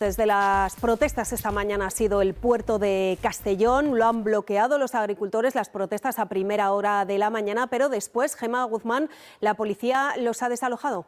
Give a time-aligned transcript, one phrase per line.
[0.00, 3.98] Desde las protestas esta mañana ha sido el puerto de Castellón.
[3.98, 8.34] Lo han bloqueado los agricultores, las protestas a primera hora de la mañana, pero después,
[8.34, 9.10] Gema Guzmán,
[9.40, 11.04] la policía los ha desalojado.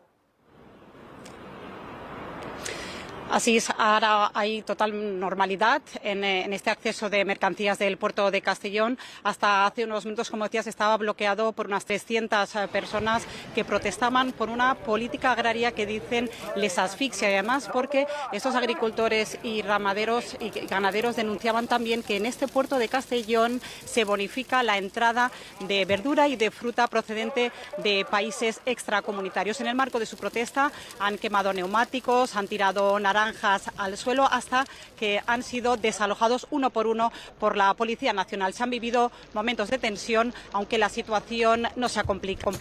[3.33, 8.43] Así es, ahora hay total normalidad en, en, este acceso de mercancías del puerto de
[8.43, 8.99] Castellón.
[9.23, 13.23] Hasta hace unos minutos, como decías, estaba bloqueado por unas 300 personas
[13.55, 17.29] que protestaban por una política agraria que dicen les asfixia.
[17.29, 22.89] Además, porque estos agricultores y ramaderos y ganaderos denunciaban también que en este puerto de
[22.89, 29.59] Castellón se bonifica la entrada de verdura y de fruta procedente de países extracomunitarios.
[29.63, 30.71] En el marco de su protesta
[31.01, 33.22] han quemado neumáticos, han tirado naranjas
[33.77, 34.65] al suelo hasta
[34.99, 38.55] que han sido desalojados uno por uno por la Policía Nacional.
[38.55, 42.59] Se han vivido momentos de tensión, aunque la situación no se ha complicado.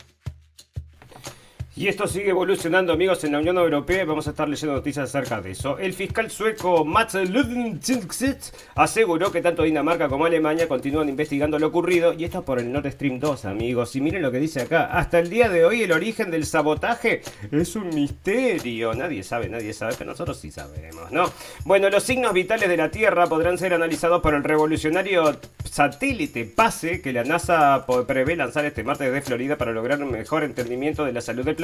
[1.73, 4.03] Y esto sigue evolucionando, amigos, en la Unión Europea.
[4.03, 5.79] Vamos a estar leyendo noticias acerca de eso.
[5.79, 12.12] El fiscal sueco Mats Lundqvist aseguró que tanto Dinamarca como Alemania continúan investigando lo ocurrido.
[12.12, 13.96] Y esto por el Nord Stream 2, amigos.
[13.96, 14.87] Y miren lo que dice acá.
[14.87, 18.93] Hasta el día de hoy, el origen del sabotaje es un misterio.
[18.93, 21.31] Nadie sabe, nadie sabe, pero nosotros sí sabemos, ¿no?
[21.63, 27.01] Bueno, los signos vitales de la Tierra podrán ser analizados por el revolucionario satélite PASE
[27.01, 31.13] que la NASA prevé lanzar este martes de Florida para lograr un mejor entendimiento de
[31.13, 31.60] la salud del planeta.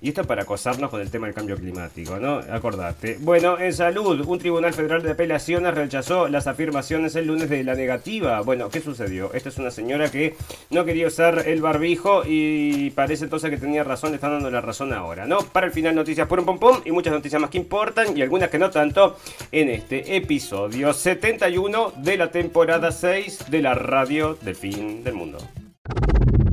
[0.00, 2.36] Y esto para acosarnos con el tema del cambio climático, ¿no?
[2.50, 3.18] Acordate.
[3.20, 7.74] Bueno, en salud, un tribunal federal de apelaciones rechazó las afirmaciones el lunes de la
[7.74, 8.40] negativa.
[8.42, 9.32] Bueno, ¿qué sucedió?
[9.34, 10.36] Esta es una señora que
[10.70, 14.60] no quería usar el barbijo y parece entonces que tenía razón, le están dando la
[14.60, 15.38] razón ahora, ¿no?
[15.38, 18.22] Para el final, noticias por un pom pom y muchas noticias más que importan y
[18.22, 19.16] algunas que no tanto
[19.50, 25.38] en este episodio 71 de la temporada 6 de la radio del fin del mundo.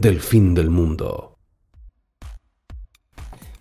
[0.00, 1.29] del fin del mundo.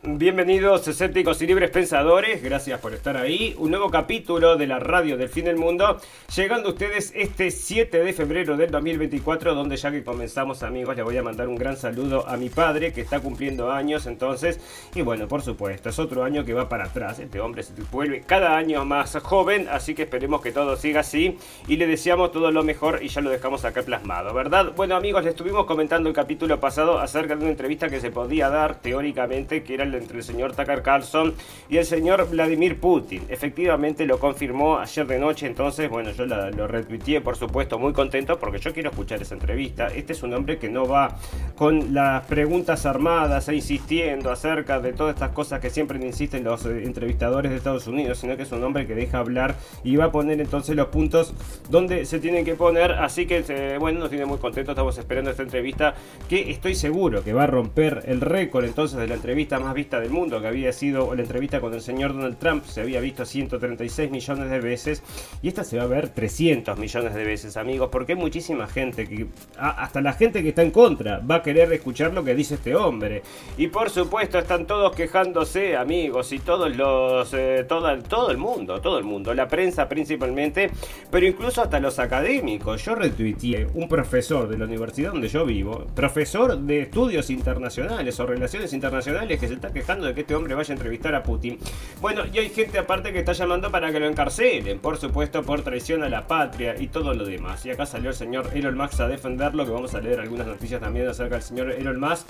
[0.01, 3.53] Bienvenidos escépticos y libres pensadores, gracias por estar ahí.
[3.57, 5.99] Un nuevo capítulo de la radio del fin del mundo,
[6.33, 11.03] llegando a ustedes este 7 de febrero del 2024, donde ya que comenzamos amigos, le
[11.03, 14.61] voy a mandar un gran saludo a mi padre que está cumpliendo años entonces.
[14.95, 18.21] Y bueno, por supuesto, es otro año que va para atrás, este hombre se vuelve
[18.21, 22.51] cada año más joven, así que esperemos que todo siga así y le deseamos todo
[22.51, 24.71] lo mejor y ya lo dejamos acá plasmado, ¿verdad?
[24.77, 28.49] Bueno amigos, le estuvimos comentando el capítulo pasado acerca de una entrevista que se podía
[28.49, 31.33] dar teóricamente, que era entre el señor Tucker Carlson
[31.69, 33.23] y el señor Vladimir Putin.
[33.29, 38.39] Efectivamente lo confirmó ayer de noche, entonces, bueno, yo lo retuiteé, por supuesto, muy contento
[38.39, 39.87] porque yo quiero escuchar esa entrevista.
[39.87, 41.17] Este es un hombre que no va
[41.55, 46.65] con las preguntas armadas e insistiendo acerca de todas estas cosas que siempre insisten los
[46.65, 50.05] eh, entrevistadores de Estados Unidos, sino que es un hombre que deja hablar y va
[50.05, 51.33] a poner entonces los puntos
[51.69, 52.91] donde se tienen que poner.
[52.93, 55.93] Así que, eh, bueno, nos tiene muy contentos, estamos esperando esta entrevista
[56.27, 60.09] que estoy seguro que va a romper el récord entonces de la entrevista más del
[60.09, 64.11] mundo, que había sido la entrevista con el señor Donald Trump, se había visto 136
[64.11, 65.03] millones de veces
[65.41, 69.07] y esta se va a ver 300 millones de veces, amigos, porque hay muchísima gente
[69.07, 72.55] que, hasta la gente que está en contra, va a querer escuchar lo que dice
[72.55, 73.23] este hombre.
[73.57, 78.81] Y por supuesto están todos quejándose, amigos, y todos los, eh, todo, todo el mundo,
[78.81, 80.69] todo el mundo, la prensa principalmente,
[81.09, 82.83] pero incluso hasta los académicos.
[82.83, 88.25] Yo retuiteé un profesor de la universidad donde yo vivo, profesor de estudios internacionales o
[88.25, 91.59] relaciones internacionales que se está quejando de que este hombre vaya a entrevistar a Putin.
[92.01, 95.61] Bueno, y hay gente aparte que está llamando para que lo encarcelen, por supuesto por
[95.61, 97.65] traición a la patria y todo lo demás.
[97.65, 100.81] Y acá salió el señor Elon Musk a defenderlo, que vamos a leer algunas noticias
[100.81, 102.27] también acerca del señor Elon Musk.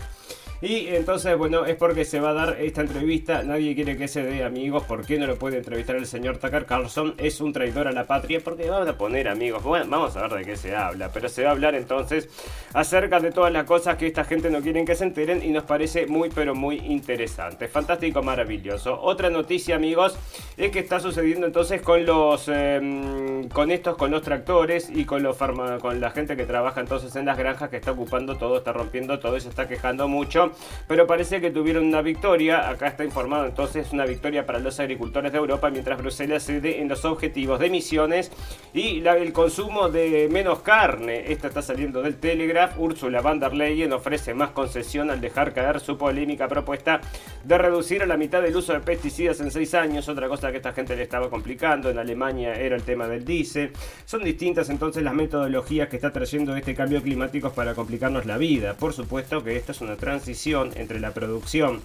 [0.61, 3.43] Y entonces, bueno, es porque se va a dar esta entrevista.
[3.43, 4.83] Nadie quiere que se dé, amigos.
[4.83, 7.15] ¿Por qué no lo puede entrevistar el señor Tucker Carlson?
[7.17, 8.41] Es un traidor a la patria.
[8.43, 9.63] Porque vamos a poner, amigos.
[9.63, 11.11] Bueno, vamos a ver de qué se habla.
[11.13, 12.27] Pero se va a hablar entonces
[12.73, 15.41] acerca de todas las cosas que esta gente no quieren que se enteren.
[15.43, 17.69] Y nos parece muy, pero muy interesante.
[17.69, 18.99] Fantástico, maravilloso.
[19.01, 20.17] Otra noticia, amigos,
[20.57, 22.49] es que está sucediendo entonces con los.
[22.53, 27.15] Eh, con estos, con los tractores y con, los con la gente que trabaja entonces
[27.15, 30.48] en las granjas que está ocupando todo, está rompiendo todo y se está quejando mucho
[30.87, 32.69] pero parece que tuvieron una victoria.
[32.69, 36.87] Acá está informado entonces una victoria para los agricultores de Europa, mientras Bruselas cede en
[36.87, 38.31] los objetivos de emisiones
[38.73, 41.31] y el consumo de menos carne.
[41.31, 42.77] Esta está saliendo del Telegraph.
[42.79, 47.01] Ursula von der Leyen ofrece más concesión al dejar caer su polémica propuesta
[47.43, 50.07] de reducir a la mitad el uso de pesticidas en seis años.
[50.09, 51.89] Otra cosa que esta gente le estaba complicando.
[51.89, 53.71] En Alemania era el tema del diésel.
[54.05, 58.75] Son distintas entonces las metodologías que está trayendo este cambio climático para complicarnos la vida.
[58.75, 61.81] Por supuesto que esta es una transición entre la producción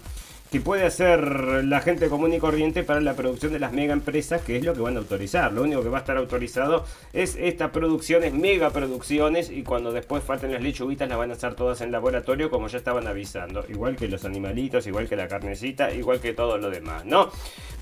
[0.55, 4.41] que puede hacer la gente común y corriente para la producción de las mega empresas,
[4.41, 5.53] que es lo que van a autorizar.
[5.53, 10.23] Lo único que va a estar autorizado es estas producciones, mega producciones, y cuando después
[10.23, 13.65] falten las lechuguitas las van a hacer todas en laboratorio, como ya estaban avisando.
[13.69, 17.33] Igual que los animalitos, igual que la carnecita, igual que todo lo demás, ¿no?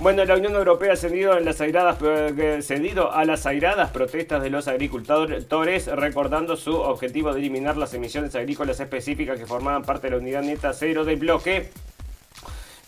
[0.00, 4.42] Bueno, la Unión Europea ha cedido, en las airadas, eh, cedido a las airadas protestas
[4.42, 10.06] de los agricultores, recordando su objetivo de eliminar las emisiones agrícolas específicas que formaban parte
[10.06, 11.68] de la unidad neta cero del bloque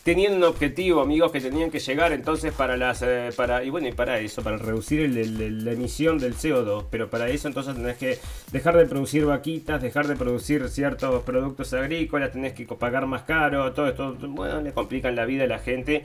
[0.05, 3.89] tenían un objetivo, amigos, que tenían que llegar entonces para las eh, para y bueno,
[3.89, 8.19] y para eso, para reducir la emisión del CO2, pero para eso entonces tenés que
[8.53, 13.73] dejar de producir vaquitas, dejar de producir ciertos productos agrícolas, tenés que pagar más caro,
[13.73, 16.05] todo esto, bueno, le complican la vida a la gente.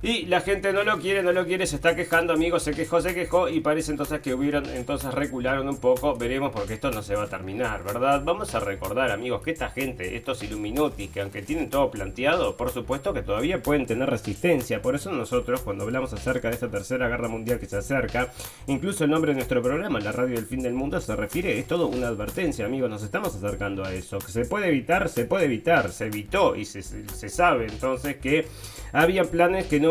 [0.00, 3.00] Y la gente no lo quiere, no lo quiere, se está quejando, amigos, se quejó,
[3.00, 7.02] se quejó y parece entonces que hubieron, entonces recularon un poco, veremos porque esto no
[7.02, 8.22] se va a terminar, ¿verdad?
[8.24, 12.70] Vamos a recordar, amigos, que esta gente, estos Illuminati, que aunque tienen todo planteado, por
[12.70, 17.08] supuesto que todavía pueden tener resistencia, por eso nosotros cuando hablamos acerca de esta tercera
[17.08, 18.32] guerra mundial que se acerca,
[18.68, 21.66] incluso el nombre de nuestro programa, la radio del fin del mundo, se refiere, es
[21.66, 25.90] todo una advertencia, amigos, nos estamos acercando a eso, se puede evitar, se puede evitar,
[25.90, 28.46] se evitó y se, se sabe entonces que
[28.92, 29.87] había planes que no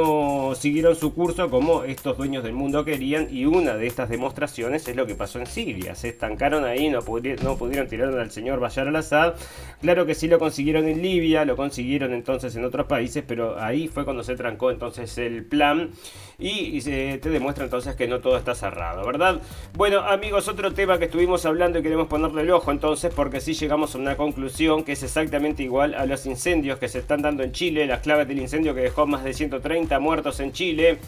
[0.56, 4.96] siguieron su curso como estos dueños del mundo querían y una de estas demostraciones es
[4.96, 5.96] lo que pasó en Siria.
[5.96, 9.36] Se estancaron ahí, no, no pudieron tirar al señor Bashar al-Assad.
[9.82, 13.88] Claro que sí lo consiguieron en Libia, lo consiguieron entonces en otros países, pero ahí
[13.88, 15.92] fue cuando se trancó entonces el plan
[16.40, 19.42] y, se te demuestra entonces que no todo está cerrado, ¿verdad?
[19.74, 23.54] Bueno amigos, otro tema que estuvimos hablando y queremos ponerle el ojo entonces porque si
[23.54, 27.42] llegamos a una conclusión que es exactamente igual a los incendios que se están dando
[27.42, 31.00] en Chile, las claves del incendio que dejó más de 130 muertos en Chile.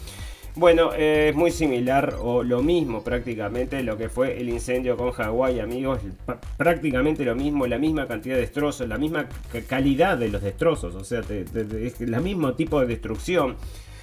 [0.56, 5.60] Bueno, es muy similar o lo mismo prácticamente lo que fue el incendio con Hawái,
[5.60, 6.02] amigos.
[6.58, 9.28] Prácticamente lo mismo, la misma cantidad de destrozos, la misma
[9.68, 13.58] calidad de los destrozos, o sea, es el mismo tipo de destrucción.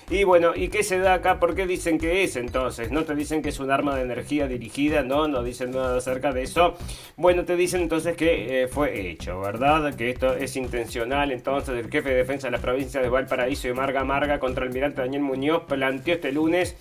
[0.08, 1.40] Y bueno, ¿y qué se da acá?
[1.40, 2.92] ¿Por qué dicen que es entonces?
[2.92, 5.02] ¿No te dicen que es un arma de energía dirigida?
[5.02, 6.74] No, no dicen nada acerca de eso.
[7.16, 9.92] Bueno, te dicen entonces que eh, fue hecho, ¿verdad?
[9.96, 11.32] Que esto es intencional.
[11.32, 14.68] Entonces, el jefe de defensa de la provincia de Valparaíso y Marga Marga contra el
[14.68, 16.76] almirante Daniel Muñoz planteó este lunes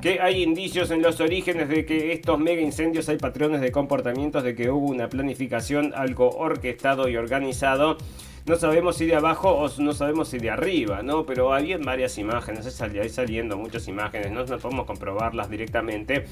[0.00, 4.42] que hay indicios en los orígenes de que estos mega incendios hay patrones de comportamientos
[4.42, 7.98] de que hubo una planificación algo orquestado y organizado
[8.46, 11.24] no sabemos si de abajo o no sabemos si de arriba, ¿no?
[11.26, 16.26] Pero había varias imágenes, ahí saliendo muchas imágenes, no, no podemos comprobarlas directamente.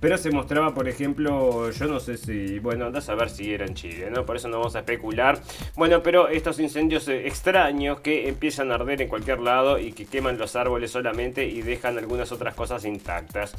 [0.00, 3.66] Pero se mostraba, por ejemplo, yo no sé si, bueno, anda a saber si era
[3.66, 4.24] en Chile, ¿no?
[4.24, 5.38] Por eso no vamos a especular.
[5.76, 10.06] Bueno, pero estos incendios eh, extraños que empiezan a arder en cualquier lado y que
[10.06, 13.54] queman los árboles solamente y dejan algunas otras cosas intactas.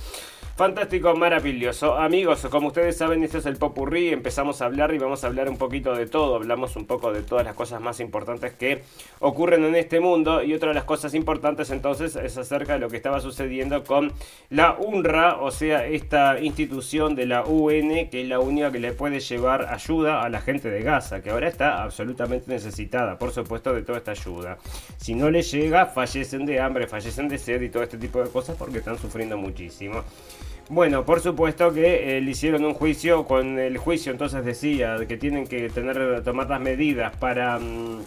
[0.62, 1.96] Fantástico, maravilloso.
[1.96, 4.10] Amigos, como ustedes saben, este es el Popurrí.
[4.10, 6.36] Empezamos a hablar y vamos a hablar un poquito de todo.
[6.36, 8.84] Hablamos un poco de todas las cosas más importantes que
[9.22, 10.44] ocurren en este mundo.
[10.44, 14.14] Y otra de las cosas importantes entonces es acerca de lo que estaba sucediendo con
[14.52, 18.92] la UNRWA, o sea, esta institución de la UN, que es la única que le
[18.92, 23.74] puede llevar ayuda a la gente de Gaza, que ahora está absolutamente necesitada, por supuesto,
[23.74, 24.60] de toda esta ayuda.
[24.98, 28.30] Si no le llega, fallecen de hambre, fallecen de sed y todo este tipo de
[28.30, 30.04] cosas porque están sufriendo muchísimo.
[30.72, 35.18] Bueno, por supuesto que eh, le hicieron un juicio, con el juicio entonces decía que
[35.18, 37.60] tienen que tener tomar las medidas para...
[37.60, 38.00] Mm,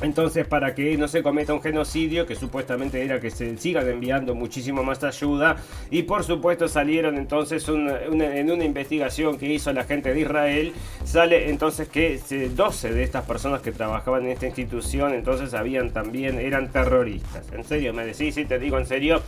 [0.00, 4.34] entonces, para que no se cometa un genocidio, que supuestamente era que se sigan enviando
[4.34, 5.56] muchísimo más ayuda,
[5.90, 10.72] y por supuesto salieron entonces en una investigación que hizo la gente de Israel,
[11.04, 12.18] sale entonces que
[12.54, 17.44] 12 de estas personas que trabajaban en esta institución, entonces habían también, eran terroristas.
[17.52, 19.20] En serio, me decís, sí, te digo en serio.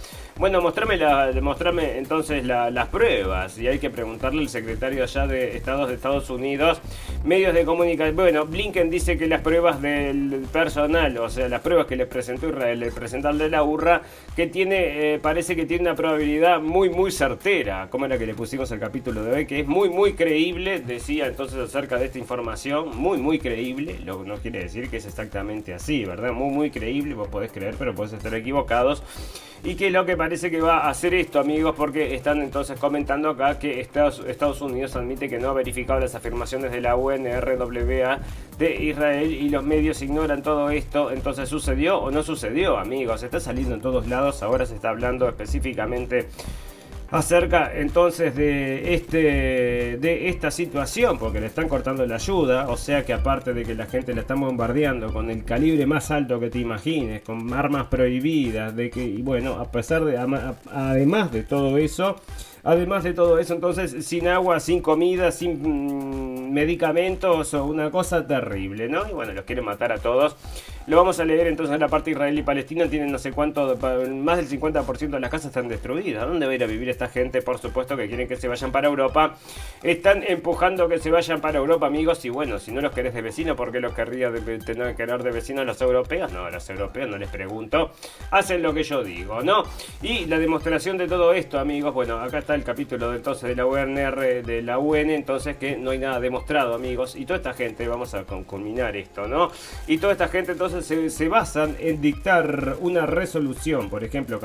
[0.42, 5.56] Bueno, mostrame, la, mostrame entonces las pruebas, y hay que preguntarle al secretario allá de
[5.56, 6.80] Estados de Estados Unidos,
[7.22, 8.16] medios de comunicación.
[8.16, 12.48] Bueno, Blinken dice que las pruebas del personal, o sea, las pruebas que les presentó
[12.48, 14.02] Israel, el presentar de la urra,
[14.34, 18.34] que tiene, eh, parece que tiene una probabilidad muy, muy certera, como era que le
[18.34, 22.18] pusimos al capítulo de hoy, que es muy, muy creíble, decía entonces acerca de esta
[22.18, 26.32] información, muy, muy creíble, lo que no quiere decir que es exactamente así, ¿verdad?
[26.32, 29.04] Muy, muy creíble, vos podés creer, pero podés estar equivocados.
[29.64, 32.78] Y que es lo que parece que va a hacer esto, amigos, porque están entonces
[32.78, 36.96] comentando acá que Estados, Estados Unidos admite que no ha verificado las afirmaciones de la
[36.96, 38.18] UNRWA
[38.58, 41.12] de Israel y los medios ignoran todo esto.
[41.12, 43.22] Entonces, ¿sucedió o no sucedió, amigos?
[43.22, 46.28] Está saliendo en todos lados, ahora se está hablando específicamente
[47.12, 53.04] acerca entonces de este de esta situación porque le están cortando la ayuda o sea
[53.04, 56.48] que aparte de que la gente la están bombardeando con el calibre más alto que
[56.48, 61.76] te imagines con armas prohibidas de que y bueno a pesar de además de todo
[61.76, 62.16] eso
[62.64, 68.26] Además de todo eso, entonces, sin agua, sin comida, sin mm, medicamentos, o una cosa
[68.26, 69.08] terrible, ¿no?
[69.08, 70.36] Y bueno, los quieren matar a todos.
[70.88, 72.88] Lo vamos a leer entonces en la parte israelí-palestina.
[72.88, 76.26] Tienen no sé cuánto, más del 50% de las casas están destruidas.
[76.26, 77.40] ¿Dónde va a ir a vivir esta gente?
[77.40, 79.36] Por supuesto que quieren que se vayan para Europa.
[79.84, 82.24] Están empujando que se vayan para Europa, amigos.
[82.24, 85.22] Y bueno, si no los querés de vecino, ¿por qué los querría tener que querer
[85.22, 86.32] de vecino los europeos?
[86.32, 87.92] No, a los europeos no les pregunto.
[88.32, 89.62] Hacen lo que yo digo, ¿no?
[90.02, 91.94] Y la demostración de todo esto, amigos.
[91.94, 95.10] Bueno, acá está el capítulo entonces de la UNR, de la UN.
[95.10, 97.16] Entonces que no hay nada demostrado, amigos.
[97.16, 99.50] Y toda esta gente, vamos a culminar esto, ¿no?
[99.86, 104.40] Y toda esta gente entonces se, basan en dictar una resolución, por ejemplo,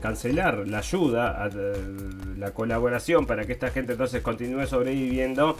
[0.00, 1.50] cancelar la ayuda,
[2.38, 5.56] la colaboración para que esta gente entonces continúe sobreviviendo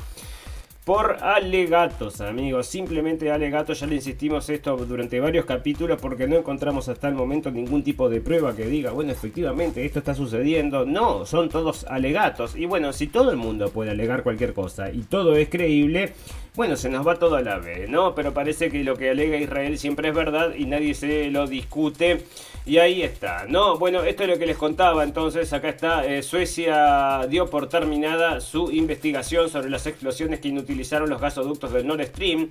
[0.87, 2.69] por alegatos, amigos.
[2.69, 7.51] Simplemente alegatos, ya le insistimos esto durante varios capítulos porque no encontramos hasta el momento
[7.51, 10.87] ningún tipo de prueba que diga, bueno, efectivamente esto está sucediendo.
[10.87, 12.55] No, son todos alegatos.
[12.55, 16.13] Y bueno, si todo el mundo puede alegar cualquier cosa y todo es creíble,
[16.55, 18.15] bueno, se nos va todo a la vez, ¿no?
[18.15, 22.23] Pero parece que lo que alega Israel siempre es verdad y nadie se lo discute.
[22.67, 23.79] Y ahí está, ¿no?
[23.79, 25.05] Bueno, esto es lo que les contaba.
[25.05, 26.05] Entonces, acá está.
[26.05, 31.87] Eh, Suecia dio por terminada su investigación sobre las explosiones que inutilizaron los gasoductos del
[31.87, 32.49] Nord Stream.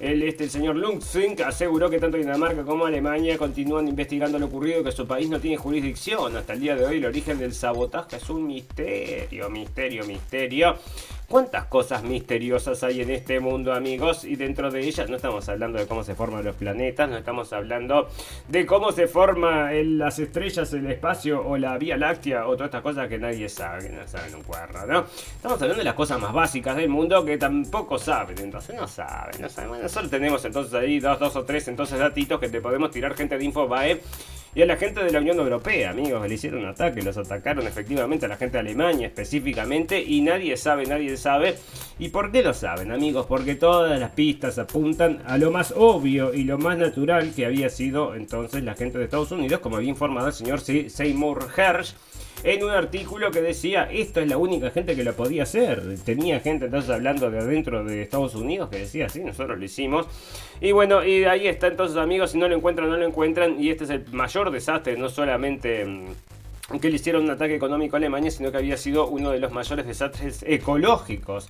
[0.00, 4.80] El, este, el señor Lundfink aseguró que tanto Dinamarca como Alemania continúan investigando lo ocurrido
[4.80, 6.36] y que su país no tiene jurisdicción.
[6.36, 10.74] Hasta el día de hoy, el origen del sabotaje es un misterio, misterio, misterio.
[11.28, 14.24] ¿Cuántas cosas misteriosas hay en este mundo, amigos?
[14.24, 17.52] Y dentro de ellas no estamos hablando de cómo se forman los planetas, no estamos
[17.54, 18.08] hablando
[18.48, 22.82] de cómo se forman las estrellas, el espacio o la Vía Láctea o todas estas
[22.82, 25.06] cosas que nadie sabe, no saben un cuerno, ¿no?
[25.36, 29.40] Estamos hablando de las cosas más básicas del mundo que tampoco saben, entonces no saben,
[29.40, 29.70] no saben.
[29.70, 33.14] Bueno, solo tenemos entonces ahí dos, dos o tres entonces datitos que te podemos tirar
[33.14, 34.00] gente de Infobae
[34.54, 38.26] y a la gente de la Unión Europea, amigos, le hicieron ataque, los atacaron efectivamente
[38.26, 41.56] a la gente de Alemania específicamente y nadie sabe, nadie sabe.
[41.98, 43.24] ¿Y por qué lo saben, amigos?
[43.26, 47.70] Porque todas las pistas apuntan a lo más obvio y lo más natural que había
[47.70, 51.94] sido entonces la gente de Estados Unidos, como había informado el señor Seymour Hersh
[52.44, 55.82] en un artículo que decía, esto es la única gente que lo podía hacer.
[56.04, 60.06] Tenía gente entonces hablando de adentro de Estados Unidos que decía, sí, nosotros lo hicimos.
[60.60, 63.62] Y bueno, y ahí está entonces amigos, si no lo encuentran, no lo encuentran.
[63.62, 67.96] Y este es el mayor desastre, no solamente mm, que le hicieron un ataque económico
[67.96, 71.48] a Alemania, sino que había sido uno de los mayores desastres ecológicos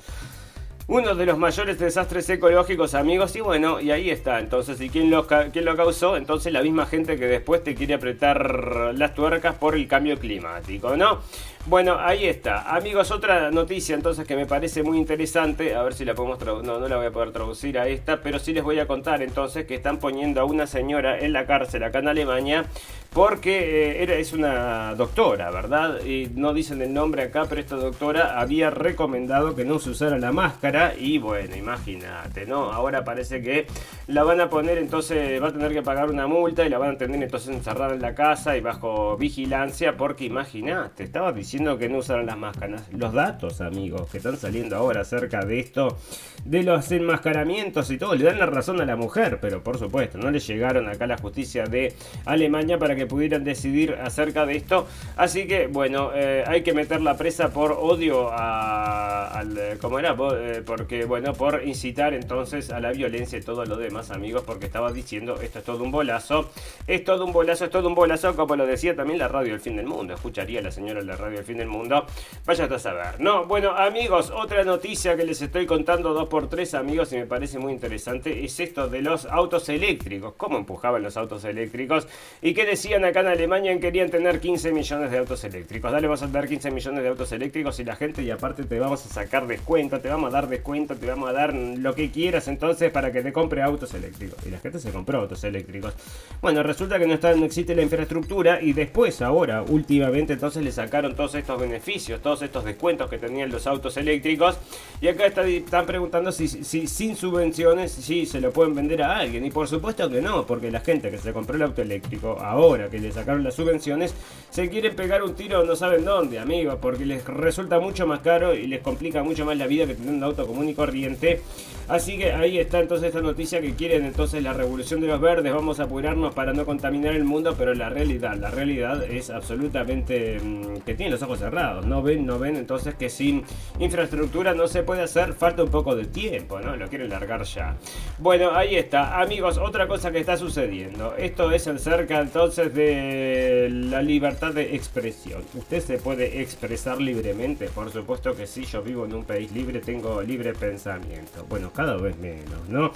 [0.88, 3.34] uno de los mayores desastres ecológicos, amigos.
[3.36, 4.40] Y bueno, y ahí está.
[4.40, 6.16] Entonces, ¿y quién lo, quién lo causó?
[6.16, 10.96] Entonces, la misma gente que después te quiere apretar las tuercas por el cambio climático,
[10.96, 11.20] ¿no?
[11.64, 12.74] Bueno, ahí está.
[12.74, 15.76] Amigos, otra noticia entonces que me parece muy interesante.
[15.76, 16.66] A ver si la podemos traducir.
[16.66, 19.22] No, no la voy a poder traducir a esta, pero sí les voy a contar
[19.22, 22.66] entonces que están poniendo a una señora en la cárcel acá en Alemania
[23.12, 26.02] porque eh, es una doctora, ¿verdad?
[26.04, 30.18] Y no dicen el nombre acá, pero esta doctora había recomendado que no se usara
[30.18, 32.72] la máscara y bueno, imagínate, ¿no?
[32.72, 33.66] Ahora parece que
[34.06, 36.94] la van a poner, entonces va a tener que pagar una multa y la van
[36.94, 41.88] a tener entonces encerrada en la casa y bajo vigilancia porque imagínate, estaba diciendo que
[41.88, 42.88] no usaran las máscaras.
[42.92, 45.98] Los datos, amigos, que están saliendo ahora acerca de esto,
[46.46, 50.16] de los enmascaramientos y todo, le dan la razón a la mujer, pero por supuesto,
[50.16, 51.94] no le llegaron acá a la justicia de
[52.24, 54.86] Alemania para que pudieran decidir acerca de esto.
[55.16, 59.78] Así que, bueno, eh, hay que meter la presa por odio a, al.
[59.80, 60.16] ¿Cómo era?
[60.36, 64.64] Eh, porque, bueno, por incitar entonces a la violencia y todo lo demás, amigos, porque
[64.66, 66.50] estaba diciendo esto es todo un bolazo.
[66.86, 69.60] Es todo un bolazo, es todo un bolazo, como lo decía también la radio del
[69.60, 70.14] fin del mundo.
[70.14, 72.06] Escucharía la señora de la radio del fin del mundo.
[72.46, 73.20] Vaya a saber.
[73.20, 77.26] No, bueno, amigos, otra noticia que les estoy contando dos por tres, amigos, y me
[77.26, 80.34] parece muy interesante, es esto de los autos eléctricos.
[80.36, 82.06] ¿Cómo empujaban los autos eléctricos?
[82.40, 82.92] ¿Y qué decía?
[83.02, 85.90] acá en Alemania querían tener 15 millones de autos eléctricos.
[85.90, 88.78] Dale, vas a tener 15 millones de autos eléctricos y la gente, y aparte te
[88.78, 92.10] vamos a sacar descuento, te vamos a dar descuento, te vamos a dar lo que
[92.10, 94.38] quieras entonces para que te compre autos eléctricos.
[94.46, 95.94] Y la gente se compró autos eléctricos.
[96.40, 100.70] Bueno, resulta que no, está, no existe la infraestructura y después, ahora, últimamente, entonces le
[100.70, 104.58] sacaron todos estos beneficios, todos estos descuentos que tenían los autos eléctricos.
[105.00, 109.44] Y acá están preguntando si, si sin subvenciones, si se lo pueden vender a alguien.
[109.44, 112.88] Y por supuesto que no, porque la gente que se compró el auto eléctrico ahora,
[112.88, 114.14] que le sacaron las subvenciones,
[114.50, 118.54] se quieren pegar un tiro no saben dónde, amigos, porque les resulta mucho más caro
[118.54, 121.40] y les complica mucho más la vida que tener un auto común y corriente.
[121.88, 125.52] Así que ahí está entonces esta noticia que quieren entonces la revolución de los verdes,
[125.52, 130.40] vamos a apurarnos para no contaminar el mundo, pero la realidad, la realidad es absolutamente
[130.40, 133.44] mm, que tienen los ojos cerrados, no ven, no ven entonces que sin
[133.78, 136.76] infraestructura no se puede hacer, falta un poco de tiempo, ¿no?
[136.76, 137.76] Lo quieren largar ya.
[138.18, 144.02] Bueno, ahí está, amigos, otra cosa que está sucediendo, esto es acerca entonces de la
[144.02, 145.42] libertad de expresión.
[145.54, 149.80] Usted se puede expresar libremente, por supuesto que sí, yo vivo en un país libre,
[149.80, 151.46] tengo libre pensamiento.
[151.48, 152.92] Bueno, cada vez menos, ¿no?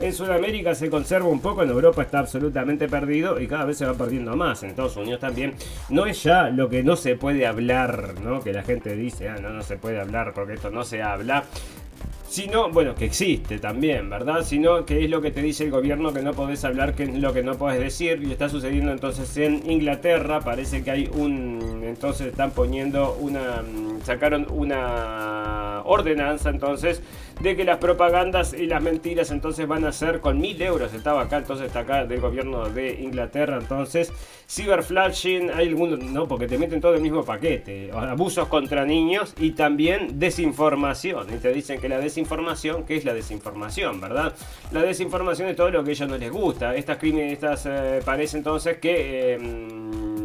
[0.00, 3.84] En Sudamérica se conserva un poco, en Europa está absolutamente perdido y cada vez se
[3.84, 4.62] va perdiendo más.
[4.62, 5.54] En Estados Unidos también.
[5.90, 8.40] No es ya lo que no se puede hablar, ¿no?
[8.40, 11.44] Que la gente dice, ah, no, no se puede hablar porque esto no se habla
[12.30, 14.44] sino, bueno, que existe también, ¿verdad?
[14.44, 17.18] Sino que es lo que te dice el gobierno que no podés hablar, que es
[17.18, 21.82] lo que no podés decir, y está sucediendo entonces en Inglaterra, parece que hay un,
[21.84, 23.64] entonces están poniendo una,
[24.04, 27.02] sacaron una ordenanza entonces
[27.40, 30.92] de que las propagandas y las mentiras entonces van a ser con mil euros.
[30.92, 33.58] Estaba acá, entonces está acá del gobierno de Inglaterra.
[33.58, 34.12] Entonces,
[34.48, 37.90] cyberflashing, hay algunos, no, porque te meten todo el mismo paquete.
[37.92, 41.28] Abusos contra niños y también desinformación.
[41.34, 42.19] Y te dicen que la desinformación,
[42.86, 44.34] ¿qué es la desinformación, verdad?
[44.72, 46.74] La desinformación es todo lo que a ellos no les gusta.
[46.74, 49.34] Estas crímenes, estas eh, parece entonces que.
[49.34, 50.19] Eh,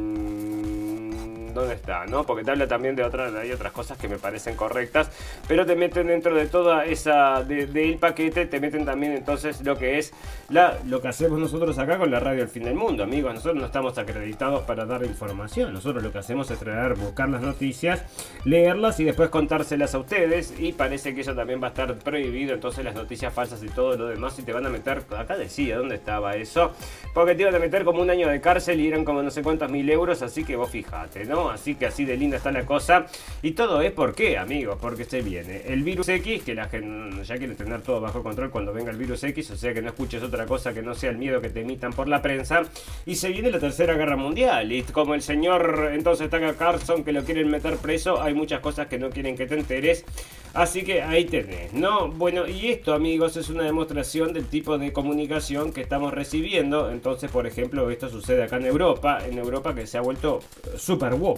[1.56, 2.24] dónde está, ¿no?
[2.24, 5.10] Porque te habla también de otras, hay otras cosas que me parecen correctas,
[5.48, 9.78] pero te meten dentro de toda esa, del de, paquete, te meten también entonces lo
[9.78, 10.14] que es
[10.50, 13.34] la, lo que hacemos nosotros acá con la radio El Fin del Mundo, amigos.
[13.34, 17.42] Nosotros no estamos acreditados para dar información, nosotros lo que hacemos es traer, buscar las
[17.42, 18.04] noticias,
[18.44, 22.54] leerlas y después contárselas a ustedes y parece que eso también va a estar prohibido,
[22.54, 25.78] entonces las noticias falsas y todo lo demás y te van a meter, acá decía,
[25.78, 26.72] ¿dónde estaba eso?
[27.14, 29.42] Porque te iban a meter como un año de cárcel y eran como no sé
[29.42, 31.45] cuántos mil euros, así que vos fijate, ¿no?
[31.50, 33.06] Así que así de linda está la cosa.
[33.42, 37.24] Y todo es por qué, amigos, porque se viene el virus X, que la gente
[37.24, 39.90] ya quiere tener todo bajo control cuando venga el virus X, o sea que no
[39.90, 42.64] escuches otra cosa que no sea el miedo que te emitan por la prensa.
[43.06, 44.72] Y se viene la tercera guerra mundial.
[44.72, 48.88] Y como el señor entonces Taga Carlson que lo quieren meter preso, hay muchas cosas
[48.88, 50.06] que no quieren que te enteres.
[50.54, 52.08] Así que ahí tenés, ¿no?
[52.08, 56.90] Bueno, y esto, amigos, es una demostración del tipo de comunicación que estamos recibiendo.
[56.90, 60.40] Entonces, por ejemplo, esto sucede acá en Europa, en Europa que se ha vuelto
[60.78, 61.35] super woke.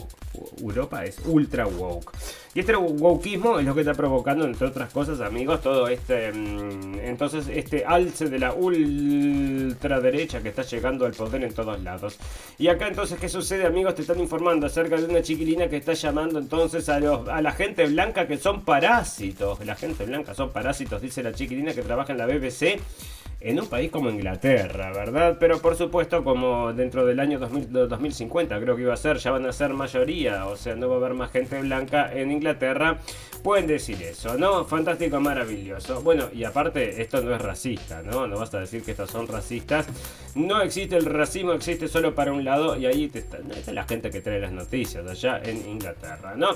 [0.62, 2.12] Europa es ultra woke.
[2.54, 6.32] Y este wokeismo es lo que está provocando, entre otras cosas, amigos, todo este.
[6.32, 12.18] Mm, entonces, este alce de la ultraderecha que está llegando al poder en todos lados.
[12.58, 13.94] Y acá, entonces, ¿qué sucede, amigos?
[13.94, 17.52] Te están informando acerca de una chiquilina que está llamando entonces a, los, a la
[17.52, 19.64] gente blanca que son parásitos.
[19.64, 22.80] La gente blanca son parásitos, dice la chiquilina que trabaja en la BBC
[23.48, 25.38] en un país como Inglaterra, ¿verdad?
[25.40, 29.46] Pero por supuesto, como dentro del año 2050 creo que iba a ser, ya van
[29.46, 32.98] a ser mayoría, o sea, no va a haber más gente blanca en Inglaterra,
[33.44, 34.66] pueden decir eso, ¿no?
[34.66, 36.02] Fantástico, maravilloso.
[36.02, 38.28] Bueno, y aparte, esto no es racista, ¿no?
[38.28, 39.88] No vas a decir que estos son racistas.
[40.36, 44.10] No existe el racismo, existe solo para un lado, y ahí está, está la gente
[44.10, 46.50] que trae las noticias allá en Inglaterra, ¿no?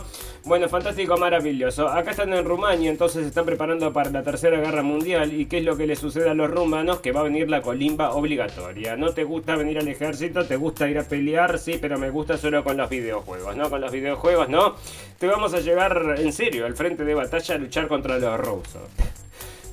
[0.44, 1.88] Bueno, fantástico, maravilloso.
[1.88, 5.64] Acá están en Rumania, entonces están preparando para la Tercera Guerra Mundial, ¿y qué es
[5.64, 6.81] lo que le sucede a los rumanos?
[7.02, 8.96] Que va a venir la colimba obligatoria.
[8.96, 12.38] No te gusta venir al ejército, te gusta ir a pelear, sí, pero me gusta
[12.38, 13.70] solo con los videojuegos, ¿no?
[13.70, 14.76] Con los videojuegos, ¿no?
[15.18, 18.82] Te vamos a llevar en serio al frente de batalla a luchar contra los rusos.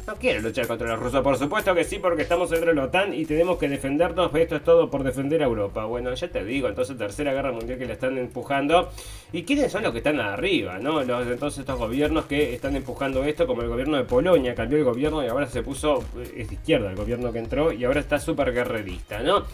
[0.09, 2.85] No quiero luchar contra los rusos, por supuesto que sí, porque estamos dentro de la
[2.85, 4.35] OTAN y tenemos que defendernos.
[4.35, 5.85] Esto es todo por defender a Europa.
[5.85, 8.89] Bueno, ya te digo, entonces tercera guerra mundial que la están empujando.
[9.35, 10.79] ¿Y quiénes son los que están arriba?
[10.79, 11.05] ¿no?
[11.05, 14.85] Los, entonces estos gobiernos que están empujando esto, como el gobierno de Polonia, cambió el
[14.85, 16.03] gobierno y ahora se puso,
[16.35, 19.45] es de izquierda el gobierno que entró y ahora está súper guerrerista, ¿no?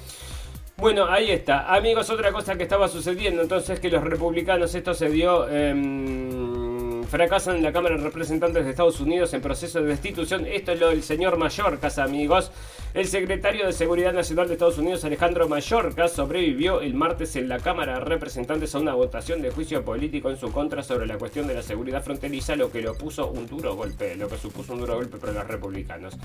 [0.76, 1.74] Bueno, ahí está.
[1.74, 5.48] Amigos, otra cosa que estaba sucediendo, entonces que los republicanos, esto se dio...
[5.50, 6.73] Eh,
[7.06, 10.46] fracasan en la Cámara de Representantes de Estados Unidos en proceso de destitución.
[10.46, 12.50] Esto es lo del señor Mayorkas, amigos.
[12.94, 17.58] El secretario de Seguridad Nacional de Estados Unidos, Alejandro Mayorkas, sobrevivió el martes en la
[17.58, 21.46] Cámara de Representantes a una votación de juicio político en su contra sobre la cuestión
[21.46, 24.80] de la seguridad fronteriza, lo que lo puso un duro golpe, lo que supuso un
[24.80, 26.16] duro golpe para los republicanos.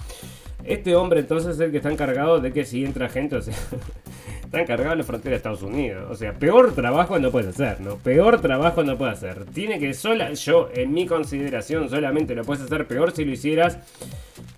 [0.63, 3.56] Este hombre entonces es el que está encargado de que si entra gente, o sea,
[4.44, 6.08] está encargado de la frontera de Estados Unidos.
[6.10, 7.96] O sea, peor trabajo no puede hacer, ¿no?
[7.98, 9.46] Peor trabajo no puede hacer.
[9.46, 13.79] Tiene que sola, yo en mi consideración solamente lo puedes hacer peor si lo hicieras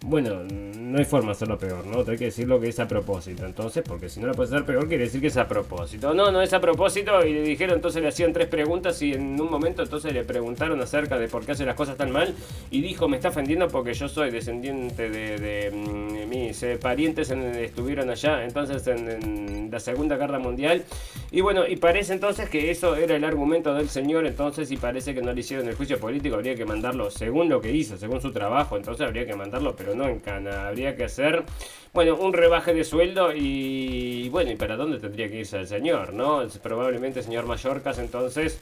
[0.06, 2.00] bueno, no hay forma de hacerlo peor, ¿no?
[2.00, 3.46] Hay que decir lo que es a propósito.
[3.46, 6.13] Entonces, porque si no lo puedes hacer peor, quiere decir que es a propósito.
[6.13, 7.26] No, no es a propósito.
[7.26, 10.80] Y le dijeron, entonces le hacían tres preguntas y en un momento entonces le preguntaron
[10.82, 12.34] acerca de por qué hace las cosas tan mal.
[12.70, 17.44] Y dijo, me está ofendiendo porque yo soy descendiente de, mm, mis eh, parientes en,
[17.56, 20.84] estuvieron allá, entonces en, en la Segunda Guerra Mundial.
[21.32, 25.13] Y bueno, y parece entonces que eso era el argumento del señor, entonces, y parece
[25.13, 28.22] que no le hicieron el juicio político, habría que mandarlo según lo que hizo, según
[28.22, 31.44] su trabajo, entonces habría que mandarlo, pero no en cana, habría que hacer,
[31.94, 36.14] bueno, un rebaje de sueldo y, bueno, ¿y para dónde tendría que irse el señor,
[36.14, 36.44] no?
[36.62, 38.60] Probablemente el señor Mallorcas, entonces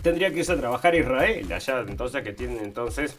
[0.00, 3.16] tendría que irse a trabajar a Israel, allá entonces que tienen entonces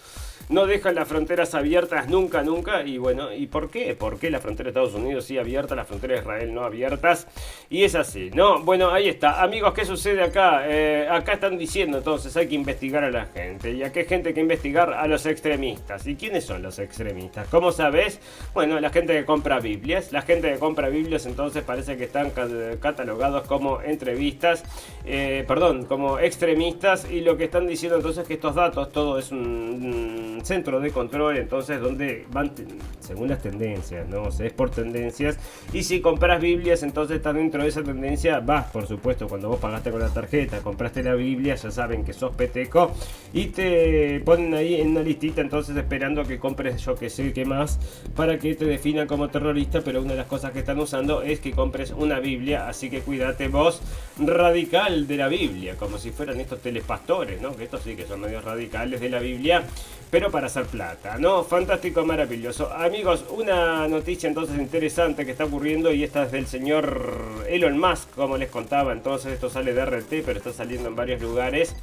[0.49, 2.83] no dejan las fronteras abiertas nunca, nunca.
[2.83, 3.95] Y bueno, ¿y por qué?
[3.95, 7.27] ¿Por qué la frontera de Estados Unidos sí abierta, la frontera de Israel no abiertas?
[7.69, 8.61] Y es así, ¿no?
[8.61, 9.41] Bueno, ahí está.
[9.41, 10.63] Amigos, ¿qué sucede acá?
[10.67, 13.71] Eh, acá están diciendo entonces hay que investigar a la gente.
[13.71, 14.93] ¿Y a qué gente que investigar?
[14.93, 16.05] A los extremistas.
[16.07, 17.47] ¿Y quiénes son los extremistas?
[17.47, 18.19] ¿Cómo sabes?
[18.53, 20.11] Bueno, la gente que compra Biblias.
[20.11, 22.31] La gente que compra Biblias entonces parece que están
[22.79, 24.63] catalogados como entrevistas,
[25.05, 26.62] eh, perdón, como extremistas.
[27.11, 30.91] Y lo que están diciendo entonces es que estos datos, todo es un centro de
[30.91, 32.51] control, entonces donde van
[32.99, 34.23] según las tendencias, ¿no?
[34.23, 35.37] O es por tendencias.
[35.73, 39.59] Y si compras Biblias, entonces está dentro de esa tendencia, vas, por supuesto, cuando vos
[39.59, 42.91] pagaste con la tarjeta, compraste la Biblia, ya saben que sos peteco
[43.33, 47.43] y te ponen ahí en una listita, entonces esperando que compres yo que sé qué
[47.43, 47.79] más
[48.15, 51.39] para que te definan como terrorista, pero una de las cosas que están usando es
[51.39, 53.81] que compres una Biblia, así que cuídate vos,
[54.17, 57.55] radical de la Biblia, como si fueran estos telepastores, ¿no?
[57.55, 59.63] Que estos sí que son medios radicales de la Biblia,
[60.09, 61.43] pero para hacer plata, ¿no?
[61.43, 62.71] Fantástico, maravilloso.
[62.71, 68.11] Amigos, una noticia entonces interesante que está ocurriendo y esta es del señor Elon Musk,
[68.15, 71.75] como les contaba, entonces esto sale de RT, pero está saliendo en varios lugares.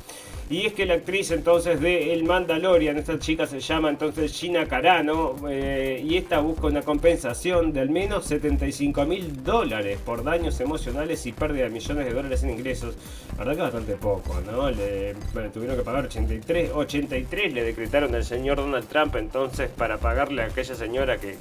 [0.51, 4.67] Y es que la actriz entonces de El Mandalorian, esta chica se llama entonces Gina
[4.67, 10.59] Carano, eh, y esta busca una compensación de al menos 75 mil dólares por daños
[10.59, 12.97] emocionales y pérdida de millones de dólares en ingresos.
[13.31, 14.60] La verdad que bastante poco, ¿no?
[14.69, 15.15] Le
[15.55, 20.47] tuvieron que pagar 83, 83 le decretaron al señor Donald Trump entonces para pagarle a
[20.47, 21.37] aquella señora que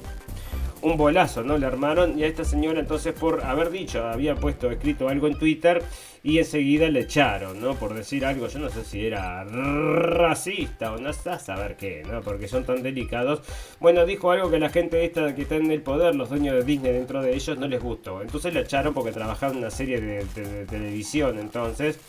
[0.81, 1.57] un bolazo, ¿no?
[1.57, 5.37] Le armaron y a esta señora entonces por haber dicho, había puesto escrito algo en
[5.37, 5.83] Twitter
[6.23, 7.75] y enseguida le echaron, ¿no?
[7.75, 12.03] Por decir algo, yo no sé si era racista o no sé a saber qué,
[12.09, 12.21] ¿no?
[12.21, 13.41] Porque son tan delicados.
[13.79, 16.63] Bueno, dijo algo que la gente esta que está en el poder, los dueños de
[16.63, 18.21] Disney dentro de ellos, no les gustó.
[18.21, 21.99] Entonces le echaron porque trabajaba en una serie de, de televisión, entonces.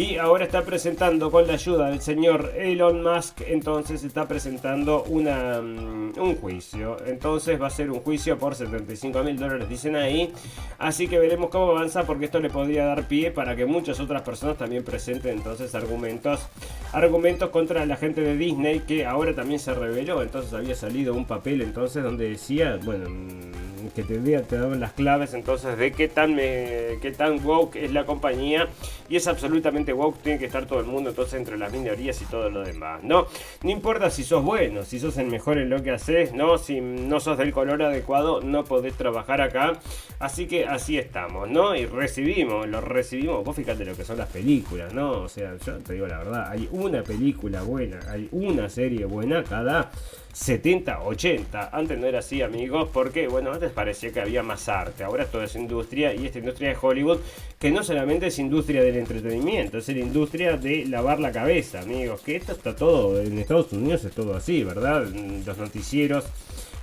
[0.00, 5.60] Y ahora está presentando con la ayuda del señor Elon Musk, entonces está presentando una,
[5.60, 6.96] mm, un juicio.
[7.04, 10.32] Entonces va a ser un juicio por 75 mil dólares, dicen ahí.
[10.78, 14.22] Así que veremos cómo avanza porque esto le podría dar pie para que muchas otras
[14.22, 16.48] personas también presenten entonces argumentos.
[16.94, 20.22] Argumentos contra la gente de Disney que ahora también se reveló.
[20.22, 23.59] Entonces había salido un papel entonces donde decía, bueno mm,
[23.90, 27.92] que te, te daban las claves entonces de qué tan, me, qué tan woke es
[27.92, 28.68] la compañía
[29.08, 32.24] y es absolutamente woke, tiene que estar todo el mundo entonces entre las minorías y
[32.26, 33.26] todo lo demás, ¿no?
[33.62, 36.58] No importa si sos bueno, si sos el mejor en lo que haces, ¿no?
[36.58, 39.72] Si no sos del color adecuado, no podés trabajar acá,
[40.18, 41.74] así que así estamos, ¿no?
[41.74, 45.22] Y recibimos, lo recibimos, vos fíjate lo que son las películas, ¿no?
[45.22, 49.42] O sea, yo te digo la verdad, hay una película buena, hay una serie buena
[49.42, 49.90] cada
[50.32, 51.70] 70, 80.
[51.72, 55.04] Antes no era así, amigos, porque, bueno, antes parecía que había más arte.
[55.04, 57.18] Ahora todo es industria y esta industria de Hollywood,
[57.58, 62.20] que no solamente es industria del entretenimiento, es la industria de lavar la cabeza, amigos.
[62.20, 65.06] Que esto está todo, en Estados Unidos es todo así, ¿verdad?
[65.46, 66.24] Los noticieros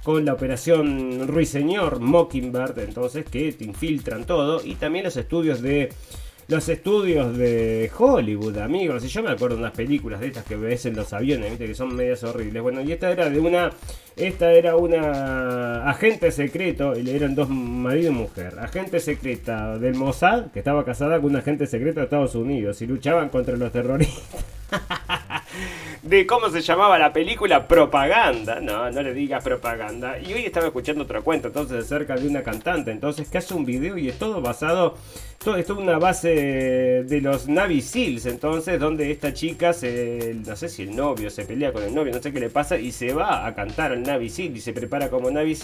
[0.03, 4.63] con la operación Ruiseñor, Mockingbird, entonces, que te infiltran todo.
[4.63, 5.89] Y también los estudios de
[6.47, 9.03] los estudios de Hollywood, amigos.
[9.03, 11.65] Y yo me acuerdo de unas películas de estas que ves en los aviones, ¿viste?
[11.67, 12.63] que son medias horribles.
[12.63, 13.71] Bueno, y esta era de una.
[14.15, 18.57] Esta era una agente secreto, y eran dos marido y mujer.
[18.59, 22.87] Agente secreta del Mossad, que estaba casada con un agente secreto de Estados Unidos, y
[22.87, 24.43] luchaban contra los terroristas.
[26.01, 28.59] de cómo se llamaba la película Propaganda.
[28.59, 30.19] No, no le digas propaganda.
[30.19, 32.91] Y hoy estaba escuchando otra cuenta entonces acerca de una cantante.
[32.91, 34.95] Entonces que hace un video y es todo basado.
[35.43, 37.83] Todo esto es una base de los Navy.
[38.25, 40.35] Entonces, donde esta chica se.
[40.45, 42.77] No sé si el novio se pelea con el novio, no sé qué le pasa.
[42.77, 45.57] Y se va a cantar al Navy y se prepara como Navy.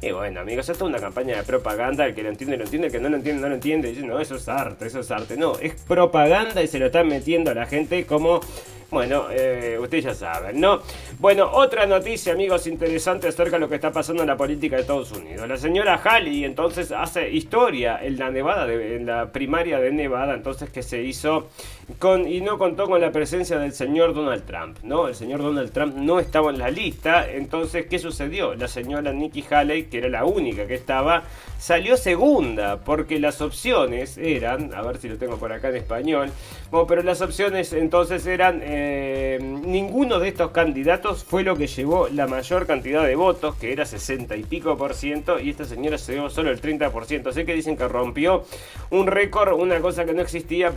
[0.00, 2.06] Y bueno, amigos, esto es una campaña de propaganda.
[2.06, 2.86] El que lo entiende, lo entiende.
[2.86, 3.88] El que no lo entiende, no lo entiende.
[3.88, 5.36] Y dice, no, eso es arte, eso es arte.
[5.36, 8.40] No, es propaganda y se lo están metiendo a la gente como
[8.90, 10.80] bueno, eh, ustedes ya saben, ¿no?
[11.20, 14.82] Bueno, otra noticia, amigos, interesante acerca de lo que está pasando en la política de
[14.82, 15.48] Estados Unidos.
[15.48, 20.70] La señora Halley entonces hace historia en la Nevada, en la primaria de Nevada, entonces
[20.70, 21.48] que se hizo
[21.98, 25.08] con, y no contó con la presencia del señor Donald Trump, ¿no?
[25.08, 28.54] El señor Donald Trump no estaba en la lista, entonces, ¿qué sucedió?
[28.54, 31.24] La señora Nikki Haley, que era la única que estaba,
[31.58, 36.30] salió segunda, porque las opciones eran, a ver si lo tengo por acá en español,
[36.86, 42.26] pero las opciones entonces eran, eh, ninguno de estos candidatos fue lo que llevó la
[42.26, 46.12] mayor cantidad de votos, que era 60 y pico por ciento, y esta señora se
[46.12, 48.44] dio solo el 30 por ciento, sé que dicen que rompió
[48.90, 50.72] un récord, una cosa que no existía.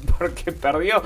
[0.18, 1.02] porque perdió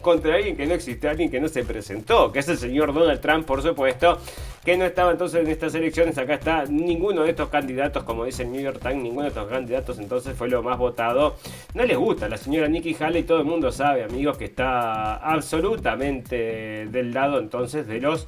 [0.00, 3.20] contra alguien que no existe, alguien que no se presentó, que es el señor Donald
[3.20, 4.18] Trump, por supuesto,
[4.64, 6.18] que no estaba entonces en estas elecciones.
[6.18, 9.48] Acá está ninguno de estos candidatos, como dice el New York Times, ninguno de estos
[9.48, 11.36] candidatos entonces fue lo más votado.
[11.74, 16.86] No les gusta la señora Nikki Haley, todo el mundo sabe, amigos, que está absolutamente
[16.90, 18.26] del lado entonces de los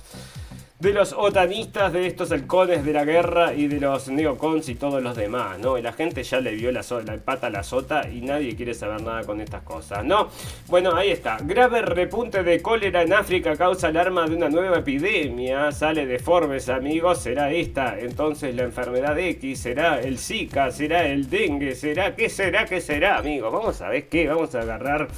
[0.80, 5.02] de los otanistas, de estos halcones de la guerra y de los neocons y todos
[5.02, 5.76] los demás, ¿no?
[5.76, 8.72] Y la gente ya le vio la, la pata a la sota y nadie quiere
[8.72, 10.28] saber nada con estas cosas, ¿no?
[10.68, 11.36] Bueno, ahí está.
[11.42, 15.70] Grave repunte de cólera en África causa alarma de una nueva epidemia.
[15.70, 17.18] Sale de Forbes, amigos.
[17.18, 22.64] Será esta entonces la enfermedad X, será el Zika, será el dengue, será, ¿qué será,
[22.64, 23.52] qué será, amigos?
[23.52, 25.08] Vamos a ver qué, vamos a agarrar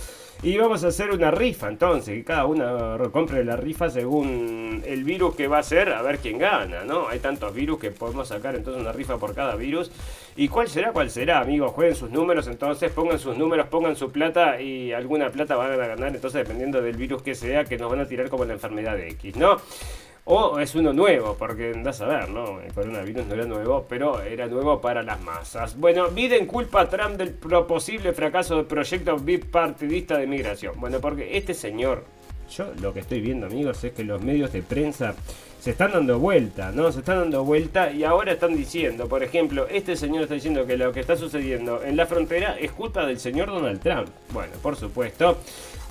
[0.42, 5.05] y vamos a hacer una rifa entonces, que cada uno compre la rifa según el
[5.05, 7.07] virus que va a ser, a ver quién gana, ¿no?
[7.07, 9.92] Hay tantos virus que podemos sacar entonces una rifa por cada virus.
[10.35, 10.92] ¿Y cuál será?
[10.92, 11.72] ¿Cuál será, amigos?
[11.72, 15.76] Jueguen sus números, entonces pongan sus números, pongan su plata y alguna plata van a
[15.76, 18.96] ganar, entonces dependiendo del virus que sea, que nos van a tirar como la enfermedad
[18.96, 19.59] de X, ¿no?
[20.24, 22.61] O es uno nuevo, porque andás a ver, ¿no?
[22.61, 25.76] El coronavirus no era nuevo, pero era nuevo para las masas.
[25.76, 30.74] Bueno, Biden culpa a Trump del posible fracaso del proyecto bipartidista de migración.
[30.78, 32.04] Bueno, porque este señor,
[32.56, 35.16] yo lo que estoy viendo, amigos, es que los medios de prensa
[35.61, 36.92] se están dando vuelta, ¿no?
[36.92, 40.76] Se están dando vuelta y ahora están diciendo, por ejemplo, este señor está diciendo que
[40.76, 44.08] lo que está sucediendo en la frontera es culpa del señor Donald Trump.
[44.32, 45.38] Bueno, por supuesto.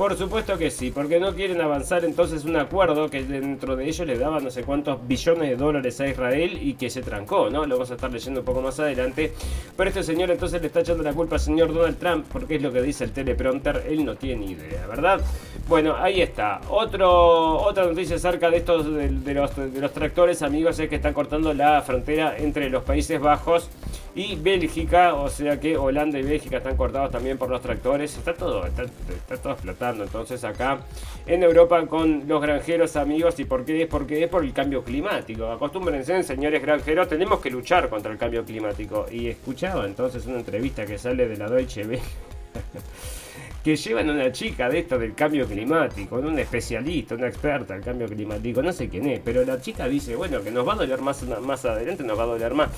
[0.02, 4.08] Por supuesto que sí, porque no quieren avanzar entonces un acuerdo que dentro de ellos
[4.08, 7.68] le daba no sé cuántos billones de dólares a Israel y que se trancó, ¿no?
[7.68, 9.32] Lo vamos a estar leyendo un poco más adelante.
[9.78, 12.64] Pero este señor entonces le está echando la culpa al señor Donald Trump porque es
[12.64, 15.22] lo que dice el teleprompter, él no tiene idea, ¿verdad?
[15.68, 16.62] Bueno, ahí está.
[16.68, 21.14] Otro, otra noticia acerca de estos de, los, de los tractores, amigos, es que están
[21.14, 23.70] cortando la frontera entre los Países Bajos
[24.16, 28.18] y Bélgica, o sea que Holanda y Bélgica están cortados también por los tractores.
[28.18, 29.54] Está todo, está, está todo
[30.00, 30.80] Entonces acá
[31.26, 33.40] en Europa con los granjeros amigos.
[33.40, 33.88] ¿Y por qué es?
[33.88, 35.48] Porque es por el cambio climático.
[35.48, 39.06] Acostúmbrense, señores granjeros, tenemos que luchar contra el cambio climático.
[39.12, 42.02] Y escuchaba entonces una entrevista que sale de la Deutsche Welle.
[43.64, 47.84] que llevan a una chica de esto del cambio climático, un especialista, una experta del
[47.84, 50.78] cambio climático, no sé quién es, pero la chica dice, bueno, que nos va a
[50.78, 52.70] doler más, más adelante, nos va a doler más.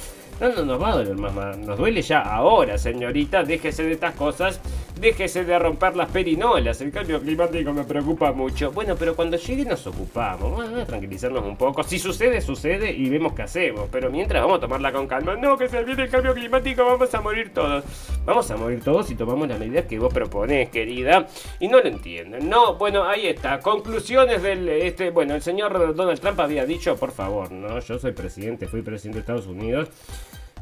[0.42, 4.16] No, no nos va a doler más, nos duele ya ahora, señorita, déjese de estas
[4.16, 4.60] cosas,
[5.00, 8.72] déjese de romper las perinolas, el cambio climático me preocupa mucho.
[8.72, 11.84] Bueno, pero cuando llegue nos ocupamos, vamos a tranquilizarnos un poco.
[11.84, 15.36] Si sucede, sucede y vemos qué hacemos, pero mientras vamos a tomarla con calma.
[15.36, 17.84] No, que se viene el cambio climático, vamos a morir todos.
[18.26, 21.28] Vamos a morir todos si tomamos las medidas que vos proponés, querida.
[21.60, 22.50] Y no lo entienden.
[22.50, 23.60] No, bueno, ahí está.
[23.60, 28.12] Conclusiones del este, bueno, el señor Donald Trump había dicho, por favor, no, yo soy
[28.12, 29.90] presidente, fui presidente de Estados Unidos.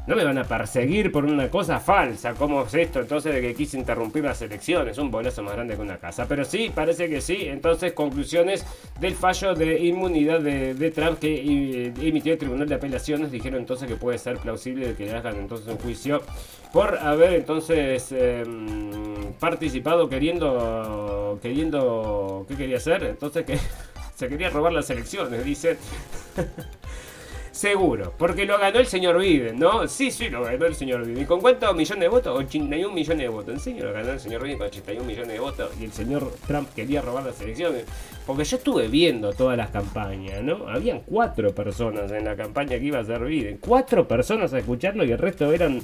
[0.04, 2.34] No me van a perseguir por una cosa falsa.
[2.34, 3.00] ¿Cómo es esto?
[3.00, 4.98] Entonces de que quise interrumpir las elecciones.
[4.98, 6.26] Un bolazo más grande que una casa.
[6.28, 7.44] Pero sí, parece que sí.
[7.46, 8.66] Entonces, conclusiones
[8.98, 13.30] del fallo de inmunidad de, Trump que eh, emitió el Tribunal de Apelaciones.
[13.30, 16.20] Dijeron entonces que puede ser plausible que le hagan entonces un juicio
[16.72, 21.38] por haber entonces em, participado queriendo...
[21.40, 22.44] queriendo...
[22.48, 23.04] ¿Qué quería hacer?
[23.04, 23.56] Entonces que
[24.16, 25.76] se quería robar las elecciones, dice.
[27.52, 29.86] Seguro, porque lo ganó el señor Biden, ¿no?
[29.86, 31.22] Sí, sí, lo ganó el señor Biden.
[31.22, 32.38] ¿Y con cuántos millones de votos?
[32.38, 33.54] 81 millones de votos.
[33.54, 35.70] ¿En serio lo ganó el señor Biden con 81 millones de votos?
[35.78, 37.84] Y el señor Trump quería robar las elecciones.
[38.26, 40.66] Porque yo estuve viendo todas las campañas, ¿no?
[40.66, 43.58] Habían cuatro personas en la campaña que iba a ser Biden.
[43.58, 45.82] Cuatro personas a escucharlo y el resto eran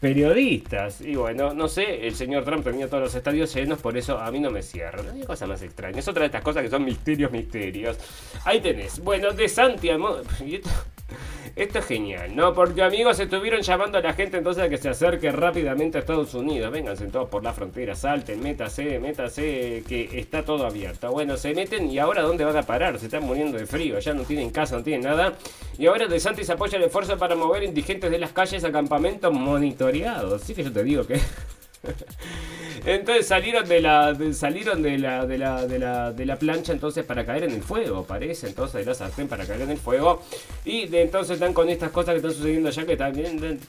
[0.00, 1.00] periodistas.
[1.00, 4.30] Y bueno, no sé, el señor Trump tenía todos los estadios llenos, por eso a
[4.30, 5.02] mí no me cierra.
[5.02, 5.98] No hay cosa más extraña.
[5.98, 7.98] Es otra de estas cosas que son misterios, misterios.
[8.44, 9.00] Ahí tenés.
[9.00, 10.20] Bueno, de Santiago.
[11.56, 12.54] Esto es genial, ¿no?
[12.54, 16.32] Porque amigos estuvieron llamando a la gente entonces a que se acerque rápidamente a Estados
[16.34, 16.70] Unidos.
[16.70, 21.10] Vénganse todos por la frontera, salten, métase, métase, que está todo abierto.
[21.10, 22.96] Bueno, se meten y ahora ¿dónde van a parar?
[23.00, 25.32] Se están muriendo de frío, ya no tienen casa, no tienen nada.
[25.76, 29.32] Y ahora De Santis apoya el esfuerzo para mover indigentes de las calles a campamentos
[29.32, 30.42] monitoreados.
[30.42, 31.18] Así que yo te digo que...
[32.84, 37.04] Entonces salieron de la salieron de la, de la, de la, de la plancha entonces
[37.04, 40.22] para caer en el fuego, parece, entonces de la sartén para caer en el fuego.
[40.64, 43.60] Y de entonces están con estas cosas que están sucediendo allá que también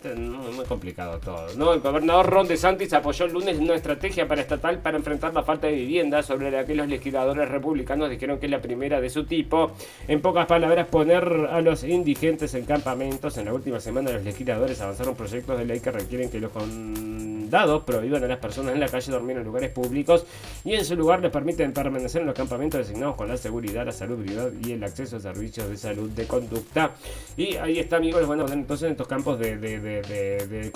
[0.55, 1.47] muy complicado todo.
[1.55, 1.73] ¿no?
[1.73, 5.67] El gobernador Ron DeSantis apoyó el lunes una estrategia para estatal para enfrentar la falta
[5.67, 9.25] de vivienda sobre la que los legisladores republicanos dijeron que es la primera de su
[9.25, 9.71] tipo.
[10.07, 13.37] En pocas palabras, poner a los indigentes en campamentos.
[13.37, 17.83] En la última semana los legisladores avanzaron proyectos de ley que requieren que los condados
[17.99, 20.25] prohíban a las personas en la calle dormir en lugares públicos
[20.63, 23.91] y en su lugar les permiten permanecer en los campamentos designados con la seguridad, la
[23.91, 26.91] salubridad y el acceso a servicios de salud de conducta.
[27.35, 30.71] Y ahí está, amigos, poner entonces en estos campos de, de,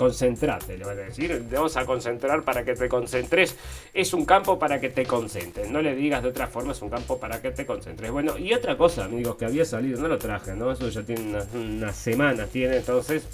[0.68, 1.44] le van a decir.
[1.50, 3.56] Vamos a concentrar para que te concentres.
[3.94, 5.70] Es un campo para que te concentres.
[5.70, 8.10] No le digas de otra forma, es un campo para que te concentres.
[8.10, 10.72] Bueno, y otra cosa, amigos, que había salido, no lo traje, ¿no?
[10.72, 13.26] Eso ya tiene unas semanas, tiene entonces.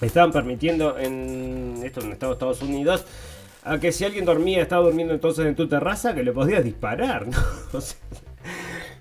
[0.00, 3.04] Estaban permitiendo en esto en Estados Unidos
[3.64, 7.26] a que si alguien dormía, estaba durmiendo entonces en tu terraza, que le podías disparar,
[7.26, 7.36] ¿no?
[7.72, 7.96] O sea,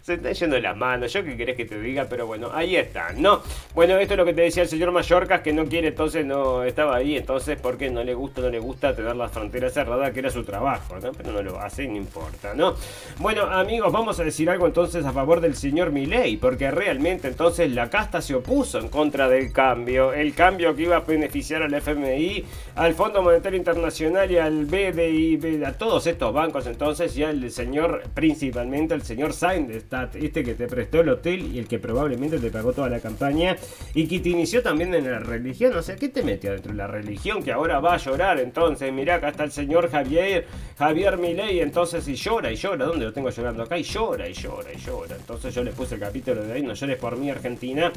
[0.08, 3.12] se está yendo las manos, yo qué querés que te diga, pero bueno, ahí está,
[3.12, 3.42] ¿no?
[3.76, 6.64] Bueno, esto es lo que te decía el señor Mallorcas, que no quiere, entonces no
[6.64, 10.20] estaba ahí, entonces porque no le gusta, no le gusta tener las fronteras cerradas, que
[10.20, 11.12] era su trabajo, ¿no?
[11.12, 12.76] Pero no lo hace, no importa, ¿no?
[13.20, 17.70] Bueno, amigos, vamos a decir algo entonces a favor del señor Milei, porque realmente entonces
[17.74, 21.74] la casta se opuso en contra del cambio, el cambio que iba a beneficiar al
[21.74, 27.52] FMI, al Fondo Monetario Internacional y al BDI, a todos estos bancos entonces, y al
[27.52, 31.80] señor, principalmente al señor Sainz, está este que te prestó el hotel y el que
[31.80, 33.56] probablemente te pagó toda la campaña
[33.94, 35.76] y que te inició también en la religión.
[35.76, 38.40] O sea, ¿qué te metió dentro de la religión que ahora va a llorar?
[38.40, 40.46] Entonces, mirá, acá está el señor Javier,
[40.78, 42.86] Javier Milei, entonces y llora y llora.
[42.86, 43.64] ¿Dónde lo tengo llorando?
[43.64, 45.16] Acá y llora y llora y llora.
[45.16, 47.92] Entonces yo le puse el capítulo de ahí, no llores por mí Argentina,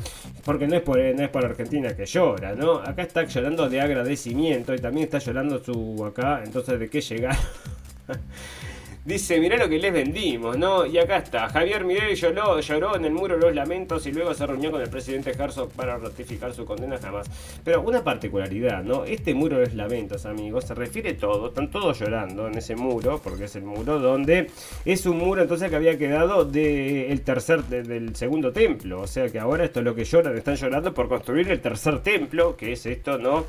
[0.44, 2.74] porque no es por, no es por Argentina que llora, ¿no?
[2.74, 7.36] Acá está llorando de agradecimiento y también está llorando su acá, entonces de qué llegar.
[9.02, 10.84] Dice, mirá lo que les vendimos, ¿no?
[10.84, 14.46] Y acá está, Javier Mirel lloró, lloró en el muro los lamentos y luego se
[14.46, 17.26] reunió con el presidente Herzog para ratificar su condena jamás.
[17.64, 19.04] Pero una particularidad, ¿no?
[19.04, 23.18] Este muro de los lamentos, amigos, se refiere todo, están todos llorando en ese muro,
[23.24, 24.50] porque es el muro donde
[24.84, 29.00] es un muro entonces que había quedado del tercer, del segundo templo.
[29.00, 32.00] O sea que ahora esto es lo que lloran, están llorando por construir el tercer
[32.00, 33.46] templo, que es esto, ¿no?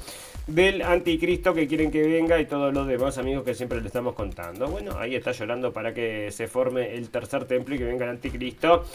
[0.48, 4.16] del anticristo que quieren que venga y todos los demás amigos que siempre le estamos
[4.16, 4.68] contando.
[4.68, 8.12] Bueno, ahí está llorando para que se forme el tercer templo y que venga el
[8.12, 8.86] anticristo.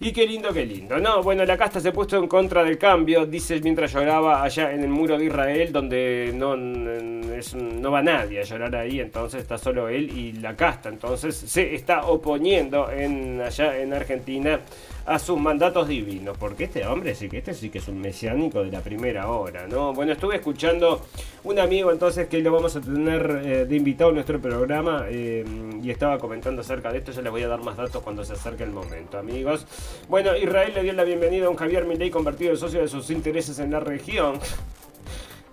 [0.00, 0.98] Y qué lindo, qué lindo.
[0.98, 4.82] No, bueno, la casta se puso en contra del cambio, dice mientras lloraba allá en
[4.82, 9.88] el muro de Israel, donde no, no va nadie a llorar ahí, entonces está solo
[9.88, 10.88] él y la casta.
[10.88, 14.60] Entonces se está oponiendo en, allá en Argentina
[15.06, 18.64] a sus mandatos divinos, porque este hombre sí que este sí que es un mesiánico
[18.64, 19.92] de la primera hora, ¿no?
[19.92, 21.02] Bueno, estuve escuchando
[21.44, 25.44] un amigo entonces que lo vamos a tener eh, de invitado en nuestro programa eh,
[25.82, 28.32] y estaba comentando acerca de esto, ya les voy a dar más datos cuando se
[28.32, 29.66] acerque el momento, amigos.
[30.08, 33.10] Bueno, Israel le dio la bienvenida a un Javier Milei convertido en socio de sus
[33.10, 34.38] intereses en la región.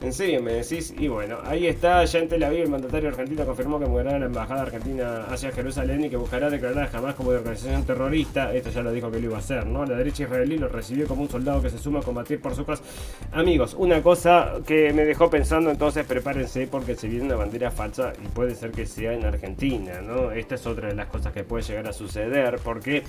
[0.01, 0.93] En serio, me decís.
[0.97, 4.25] Y bueno, ahí está, ya en Tel Aviv, el mandatario argentino confirmó que mudará la
[4.25, 8.51] embajada argentina hacia Jerusalén y que buscará declarar jamás como de organización terrorista.
[8.51, 9.85] Esto ya lo dijo que lo iba a hacer, ¿no?
[9.85, 12.65] La derecha israelí lo recibió como un soldado que se suma a combatir por su
[12.65, 12.83] causa.
[13.31, 18.13] Amigos, una cosa que me dejó pensando, entonces prepárense porque se viene una bandera falsa
[18.23, 20.31] y puede ser que sea en Argentina, ¿no?
[20.31, 23.03] Esta es otra de las cosas que puede llegar a suceder porque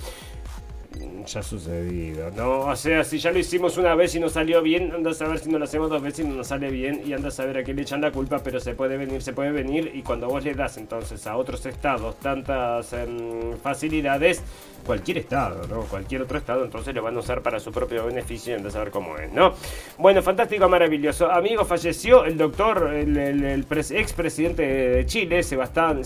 [1.25, 2.61] ya ha sucedido, ¿no?
[2.61, 5.39] O sea, si ya lo hicimos una vez y no salió bien, anda a saber
[5.39, 7.57] si no lo hacemos dos veces y no nos sale bien y anda a saber
[7.57, 10.27] a quién le echan la culpa, pero se puede venir, se puede venir y cuando
[10.27, 14.43] vos le das entonces a otros estados tantas em, facilidades,
[14.83, 15.81] cualquier estado, ¿no?
[15.81, 18.71] Cualquier otro estado, entonces lo van a usar para su propio beneficio y anda a
[18.71, 19.53] saber cómo es, ¿no?
[19.97, 21.31] Bueno, fantástico, maravilloso.
[21.31, 26.01] Amigo, falleció el doctor, el, el, expresidente de Chile, Sebastián,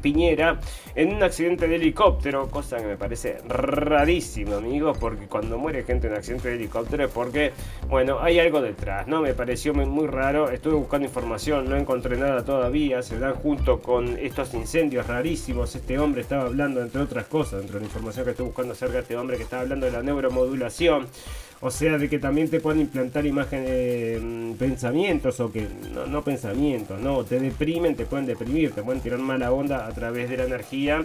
[0.00, 0.60] Piñera,
[0.94, 6.06] en un accidente de helicóptero, cosa que me parece rarísimo, amigos, porque cuando muere gente
[6.06, 7.52] en accidente de helicóptero es porque,
[7.88, 9.22] bueno, hay algo detrás, ¿no?
[9.22, 14.18] Me pareció muy raro, estuve buscando información, no encontré nada todavía, se dan junto con
[14.18, 18.30] estos incendios rarísimos, este hombre estaba hablando, entre otras cosas, dentro de la información que
[18.30, 21.06] estoy buscando acerca de este hombre que estaba hablando de la neuromodulación,
[21.60, 26.22] o sea, de que también te pueden implantar imágenes, mm, pensamientos o que no, no,
[26.22, 30.38] pensamientos, no, te deprimen, te pueden deprimir, te pueden tirar mala onda a través de
[30.38, 31.04] la energía.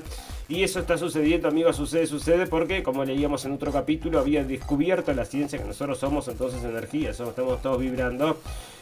[0.49, 5.13] Y eso está sucediendo, amigos, sucede, sucede porque, como leíamos en otro capítulo, había descubierto
[5.13, 8.38] la ciencia que nosotros somos entonces energía, somos, estamos todos vibrando.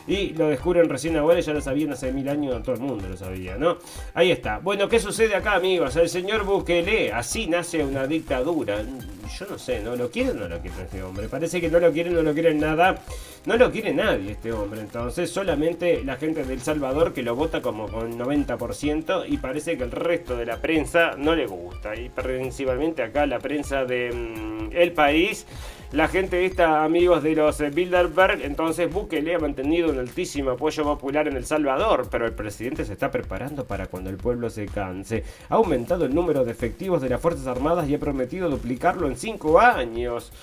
[0.08, 3.18] Y lo descubren recién ahora, ya lo sabían hace mil años, todo el mundo lo
[3.18, 3.78] sabía, ¿no?
[4.14, 4.60] Ahí está.
[4.60, 5.96] Bueno, ¿qué sucede acá, amigos?
[5.96, 8.84] El señor Bukele, así nace una dictadura
[9.28, 11.28] yo no sé, ¿no lo quieren o no lo quieren este hombre?
[11.28, 13.02] Parece que no lo quieren, no lo quieren nada.
[13.46, 14.82] No lo quiere nadie este hombre.
[14.82, 19.84] Entonces, solamente la gente del Salvador que lo vota como con 90% y parece que
[19.84, 21.96] el resto de la prensa no le gusta.
[21.96, 25.46] Y principalmente acá la prensa de mm, El País
[25.96, 30.84] la gente esta, amigos de los eh, Bilderberg, entonces Bukele ha mantenido un altísimo apoyo
[30.84, 34.66] popular en El Salvador, pero el presidente se está preparando para cuando el pueblo se
[34.66, 35.24] canse.
[35.48, 39.16] Ha aumentado el número de efectivos de las Fuerzas Armadas y ha prometido duplicarlo en
[39.16, 40.34] cinco años.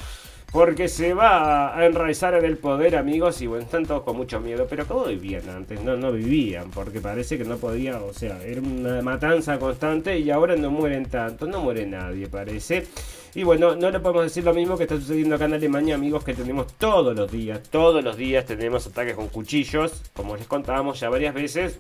[0.51, 4.39] Porque se va a enraizar en el poder, amigos, y bueno, están todos con mucho
[4.39, 4.67] miedo.
[4.69, 5.83] Pero ¿cómo vivían antes?
[5.83, 10.31] No, no vivían, porque parece que no podía, o sea, era una matanza constante y
[10.31, 12.87] ahora no mueren tanto, no muere nadie, parece.
[13.35, 16.23] Y bueno, no le podemos decir lo mismo que está sucediendo acá en Alemania, amigos,
[16.23, 21.01] que tenemos todos los días, todos los días tenemos ataques con cuchillos, como les contábamos
[21.01, 21.79] ya varias veces.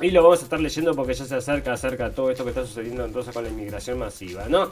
[0.00, 2.66] Y lo vamos a estar leyendo porque ya se acerca, acerca todo esto que está
[2.66, 4.70] sucediendo entonces con la inmigración masiva, ¿no?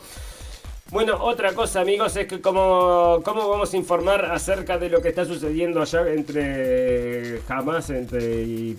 [0.92, 5.08] Bueno, otra cosa amigos es que como, cómo vamos a informar acerca de lo que
[5.08, 8.76] está sucediendo allá entre Hamas, entre y,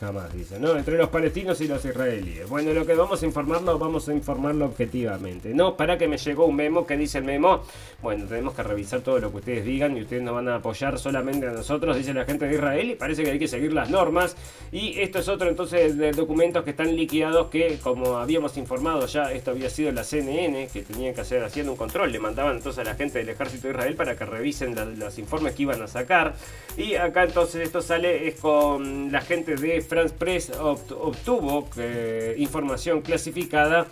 [0.00, 0.76] Hamas dice, ¿no?
[0.76, 2.48] Entre los palestinos y los israelíes.
[2.48, 5.54] Bueno, lo que vamos a informarlo, vamos a informarlo objetivamente.
[5.54, 7.62] No, para que me llegó un memo, que dice el memo?
[8.02, 10.98] Bueno, tenemos que revisar todo lo que ustedes digan y ustedes nos van a apoyar
[10.98, 13.88] solamente a nosotros, dice la gente de Israel, y parece que hay que seguir las
[13.88, 14.36] normas.
[14.72, 19.30] Y esto es otro entonces de documentos que están liquidados que, como habíamos informado ya,
[19.30, 22.12] esto había sido la CNN, que tenía que hacer haciendo un control.
[22.12, 25.54] Le mandaban entonces a la gente del ejército de Israel para que revisen los informes
[25.54, 26.34] que iban a sacar.
[26.76, 33.02] Y acá entonces esto sale es con la gente de France Press obtuvo eh, información
[33.02, 33.86] clasificada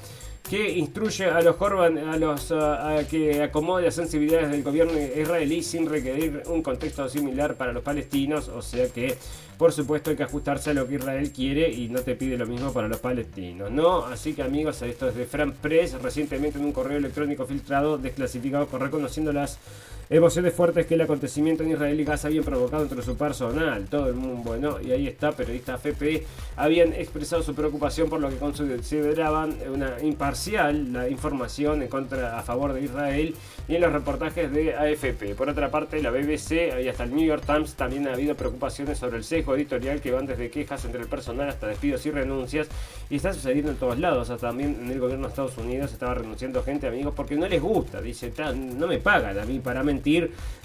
[0.49, 2.53] que instruye a los Corban a los
[3.11, 8.49] que acomode las sensibilidades del gobierno israelí sin requerir un contexto similar para los palestinos,
[8.49, 9.17] o sea que
[9.59, 12.47] por supuesto hay que ajustarse a lo que Israel quiere y no te pide lo
[12.47, 14.05] mismo para los palestinos, ¿no?
[14.07, 18.69] Así que amigos, esto es de Fran Press, recientemente en un correo electrónico filtrado desclasificado
[18.79, 19.59] reconociendo las
[20.11, 24.09] Emociones fuertes que el acontecimiento en Israel y Gaza habían provocado entre su personal, todo
[24.09, 26.27] el mundo, bueno, y ahí está, periodistas FP
[26.57, 32.43] habían expresado su preocupación por lo que consideraban una imparcial la información en contra a
[32.43, 33.35] favor de Israel
[33.69, 35.35] y en los reportajes de AFP.
[35.35, 38.99] Por otra parte, la BBC y hasta el New York Times también ha habido preocupaciones
[38.99, 42.69] sobre el sesgo editorial que van desde quejas entre el personal hasta despidos y renuncias
[43.09, 46.63] y está sucediendo en todos lados, también en el gobierno de Estados Unidos estaba renunciando
[46.63, 49.85] gente, amigos, porque no les gusta, dice, no me pagan a mí para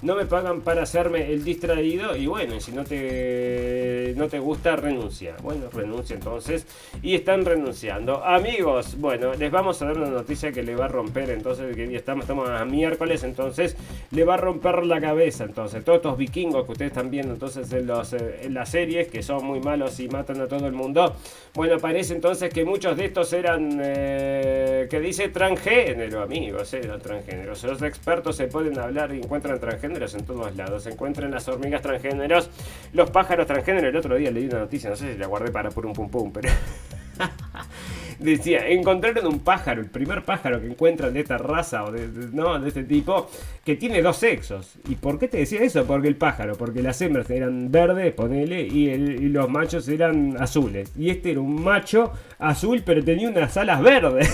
[0.02, 4.76] no me pagan para hacerme el distraído y bueno, si no te, no te gusta,
[4.76, 5.36] renuncia.
[5.44, 6.66] Bueno, renuncia entonces
[7.02, 8.24] y están renunciando.
[8.24, 11.96] Amigos, bueno, les vamos a dar una noticia que le va a romper entonces, que
[11.96, 13.76] estamos, estamos a miércoles, entonces
[14.12, 15.44] le va a romper la cabeza.
[15.44, 19.46] Entonces, todos estos vikingos que ustedes están viendo entonces eh, en las series, que son
[19.46, 21.16] muy malos y matan a todo el mundo,
[21.54, 27.64] bueno, parece entonces que muchos de estos eran, eh, que dice transgénero, amigos, eran transgéneros.
[27.64, 30.84] Los expertos se pueden hablar encuentran transgéneros en todos lados.
[30.84, 32.50] Se encuentran las hormigas transgéneros,
[32.94, 33.90] los pájaros transgéneros.
[33.90, 36.10] El otro día leí una noticia, no sé si la guardé para por un pum
[36.10, 36.50] pum, pero.
[38.20, 42.60] Decía, encontraron un pájaro, el primer pájaro que encuentran de esta raza o de, ¿no?
[42.60, 43.30] de este tipo,
[43.64, 44.74] que tiene dos sexos.
[44.90, 45.86] ¿Y por qué te decía eso?
[45.86, 50.92] Porque el pájaro, porque las hembras eran verdes, ponele, y, y los machos eran azules.
[50.98, 54.30] Y este era un macho azul, pero tenía unas alas verdes.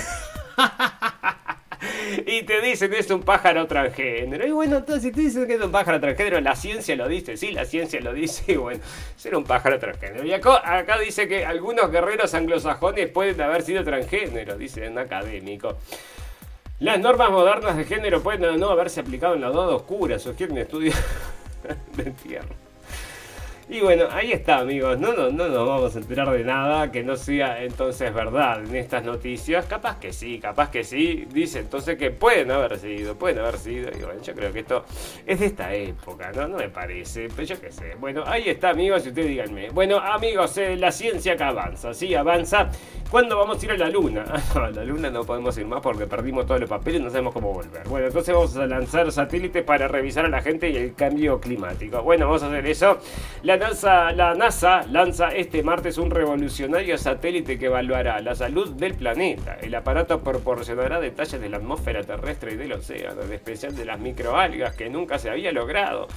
[2.26, 4.46] y te dicen es un pájaro transgénero.
[4.46, 7.38] Y bueno, entonces si te dicen que es un pájaro transgénero, la ciencia lo dice,
[7.38, 8.82] sí, la ciencia lo dice, y bueno,
[9.16, 10.26] ser un pájaro transgénero.
[10.26, 15.78] Y acá, dice que algunos guerreros anglosajones pueden haber sido transgéneros, dice un académico.
[16.80, 20.96] Las normas modernas de género pueden no haberse aplicado en la edad oscura, sugieren estudios
[21.96, 22.65] de tierra.
[23.68, 25.00] Y bueno, ahí está, amigos.
[25.00, 28.76] No, no, no nos vamos a enterar de nada que no sea entonces verdad en
[28.76, 29.66] estas noticias.
[29.66, 31.26] Capaz que sí, capaz que sí.
[31.34, 33.90] Dice entonces que pueden haber sido, pueden haber sido.
[33.90, 34.86] Y bueno, yo creo que esto
[35.26, 36.48] es de esta época, ¿no?
[36.48, 37.96] No me parece, pero yo qué sé.
[38.00, 39.72] Bueno, ahí está, amigos, y ustedes díganme.
[39.72, 42.70] Bueno, amigos, eh, la ciencia que avanza, sí, avanza.
[43.10, 44.26] ¿Cuándo vamos a ir a la luna?
[44.56, 47.10] No, a la luna no podemos ir más porque perdimos todos los papeles y no
[47.10, 47.86] sabemos cómo volver.
[47.88, 52.02] Bueno, entonces vamos a lanzar satélites para revisar a la gente y el cambio climático.
[52.04, 53.00] Bueno, vamos a hacer eso.
[53.58, 59.58] La NASA, lanza este martes un revolucionario satélite que evaluará la salud del planeta.
[59.62, 64.00] El aparato proporcionará detalles de la atmósfera terrestre y del océano, en especial de las
[64.00, 66.08] microalgas que nunca se había logrado.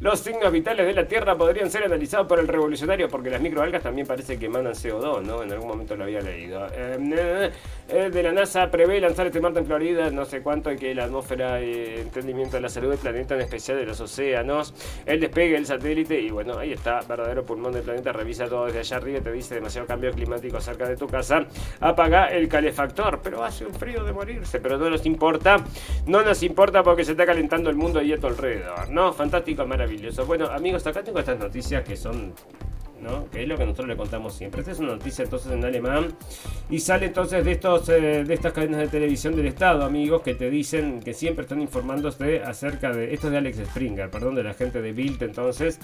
[0.00, 3.82] Los signos vitales de la Tierra podrían ser analizados por el revolucionario porque las microalgas
[3.82, 5.42] también parece que emanan CO2, ¿no?
[5.42, 6.66] En algún momento lo había leído.
[6.74, 7.50] Eh,
[7.88, 10.94] eh, de la NASA prevé lanzar este martes en Florida, no sé cuánto, y que
[10.94, 14.74] la atmósfera y entendimiento de la salud del planeta, en especial de los océanos,
[15.06, 18.80] el despegue del satélite y bueno, ahí está verdadero pulmón del planeta, revisa todo desde
[18.80, 21.46] allá arriba y te dice demasiado cambio climático cerca de tu casa,
[21.80, 25.56] apaga el calefactor, pero hace un frío de morirse, pero no nos importa,
[26.06, 29.12] no nos importa porque se está calentando el mundo y a tu alrededor, ¿no?
[29.12, 30.26] Fantástico, maravilloso.
[30.26, 32.34] Bueno, amigos, acá tengo estas noticias que son
[33.04, 33.28] ¿no?
[33.30, 34.60] Que es lo que nosotros le contamos siempre.
[34.60, 36.08] Esta es una noticia entonces en alemán
[36.70, 40.34] y sale entonces de estos eh, de estas cadenas de televisión del Estado, amigos, que
[40.34, 44.42] te dicen que siempre están informándose acerca de esto es de Alex Springer, perdón, de
[44.42, 45.78] la gente de Bild entonces.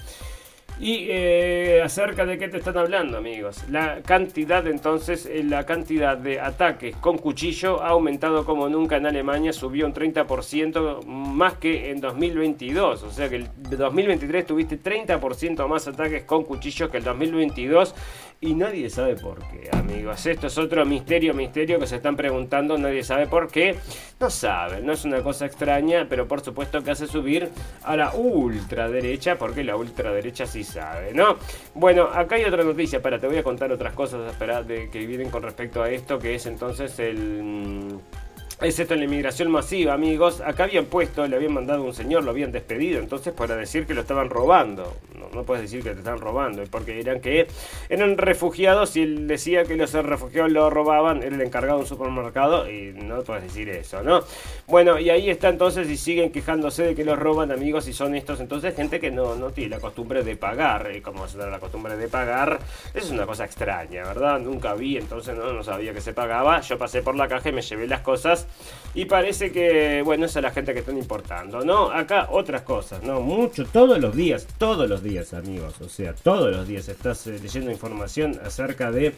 [0.80, 3.64] Y eh, acerca de qué te están hablando, amigos.
[3.68, 9.04] La cantidad, entonces, eh, la cantidad de ataques con cuchillo ha aumentado como nunca en
[9.04, 13.02] Alemania, subió un 30% más que en 2022.
[13.02, 17.94] O sea que el 2023 tuviste 30% más ataques con cuchillo que el 2022
[18.42, 20.24] y nadie sabe por qué, amigos.
[20.24, 23.76] Esto es otro misterio, misterio que se están preguntando, nadie sabe por qué.
[24.18, 27.50] No saben, no es una cosa extraña, pero por supuesto que hace subir
[27.82, 31.36] a la ultraderecha, porque la ultraderecha sí sabe, ¿no?
[31.74, 35.06] Bueno, acá hay otra noticia, para, te voy a contar otras cosas espera, de, que
[35.06, 37.98] vienen con respecto a esto, que es entonces el...
[38.12, 38.29] Es
[38.60, 40.42] esto en la inmigración masiva, amigos.
[40.42, 43.94] Acá habían puesto, le habían mandado un señor, lo habían despedido, entonces para decir que
[43.94, 44.96] lo estaban robando.
[45.34, 47.46] No, puedes decir que te están robando, porque dirán que
[47.88, 51.88] eran refugiados y él decía que los refugiados lo robaban, era el encargado de un
[51.88, 54.22] supermercado y no puedes decir eso, ¿no?
[54.66, 58.16] Bueno, y ahí está entonces y siguen quejándose de que los roban, amigos, y son
[58.16, 60.90] estos entonces gente que no, tiene la costumbre de pagar.
[60.94, 62.58] Y como se da la costumbre de pagar,
[62.92, 64.40] es una cosa extraña, ¿verdad?
[64.40, 66.60] Nunca vi, entonces no sabía que se pagaba.
[66.60, 68.48] Yo pasé por la caja y me llevé las cosas
[68.94, 71.90] y parece que, bueno, esa es la gente que están importando, ¿no?
[71.90, 73.20] Acá otras cosas, ¿no?
[73.20, 75.80] Mucho, todos los días, todos los días, amigos.
[75.80, 79.14] O sea, todos los días estás eh, leyendo información acerca de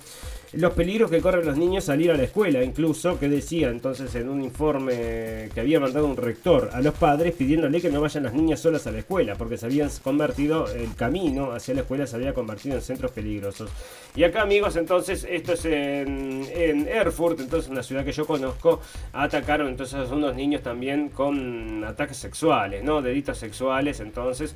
[0.52, 4.28] los peligros que corren los niños salir a la escuela, incluso que decía entonces en
[4.28, 8.34] un informe que había mandado un rector a los padres pidiéndole que no vayan las
[8.34, 12.16] niñas solas a la escuela, porque se habían convertido, el camino hacia la escuela se
[12.16, 13.70] había convertido en centros peligrosos.
[14.14, 18.80] Y acá amigos, entonces, esto es en, en Erfurt, entonces una ciudad que yo conozco,
[19.14, 23.00] atacaron entonces a unos niños también con ataques sexuales, ¿no?
[23.00, 24.54] Delitos sexuales, entonces...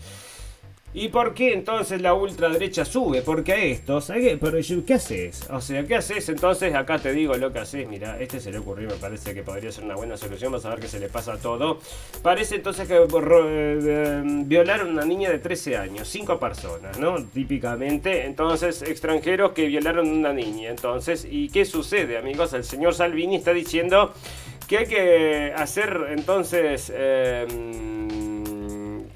[0.98, 3.20] ¿Y por qué entonces la ultraderecha sube?
[3.20, 5.46] Porque a estos, ¿qué, pero, ¿qué haces?
[5.50, 6.26] O sea, ¿qué haces?
[6.30, 7.86] Entonces acá te digo lo que haces.
[7.86, 10.52] Mira, este se le ocurrió, me parece que podría ser una buena solución.
[10.52, 11.80] Vamos a ver qué se le pasa a todo.
[12.22, 17.22] Parece entonces que eh, violaron a una niña de 13 años, cinco personas, ¿no?
[17.26, 18.24] Típicamente.
[18.24, 20.70] Entonces, extranjeros que violaron a una niña.
[20.70, 22.54] Entonces, ¿y qué sucede, amigos?
[22.54, 24.14] El señor Salvini está diciendo
[24.66, 26.90] que hay que hacer entonces...
[26.94, 28.25] Eh,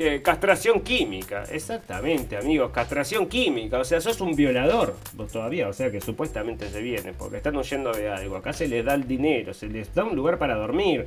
[0.02, 3.78] eh, castración química, exactamente, amigos, castración química.
[3.78, 7.54] O sea, sos un violador vos todavía, o sea que supuestamente se viene, porque están
[7.54, 8.36] huyendo de algo.
[8.36, 11.06] Acá se les da el dinero, se les da un lugar para dormir.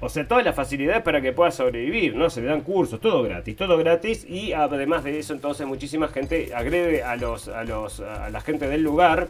[0.00, 2.28] O sea, todas las facilidades para que puedas sobrevivir, ¿no?
[2.28, 4.26] Se le dan cursos, todo gratis, todo gratis.
[4.28, 8.68] Y además de eso, entonces muchísima gente agrede a los, a los, a la gente
[8.68, 9.28] del lugar.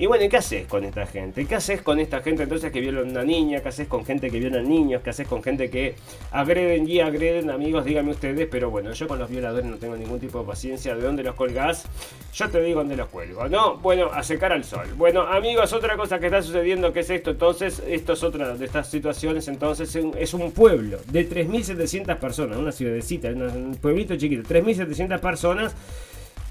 [0.00, 1.44] Y bueno, ¿qué haces con esta gente?
[1.44, 3.60] ¿Qué haces con esta gente entonces que viola a una niña?
[3.60, 5.02] ¿Qué haces con gente que viola a niños?
[5.02, 5.94] ¿Qué haces con gente que
[6.30, 7.50] agreden y agreden?
[7.50, 10.94] Amigos, díganme ustedes, pero bueno, yo con los violadores no tengo ningún tipo de paciencia.
[10.94, 11.84] ¿De dónde los colgás?
[12.32, 13.76] Yo te digo dónde los cuelgo, ¿no?
[13.76, 14.86] Bueno, a secar al sol.
[14.96, 17.32] Bueno, amigos, otra cosa que está sucediendo, ¿qué es esto?
[17.32, 22.72] Entonces, esto es otra de estas situaciones, entonces es un pueblo de 3.700 personas, una
[22.72, 25.74] ciudadecita, un pueblito chiquito, 3.700 personas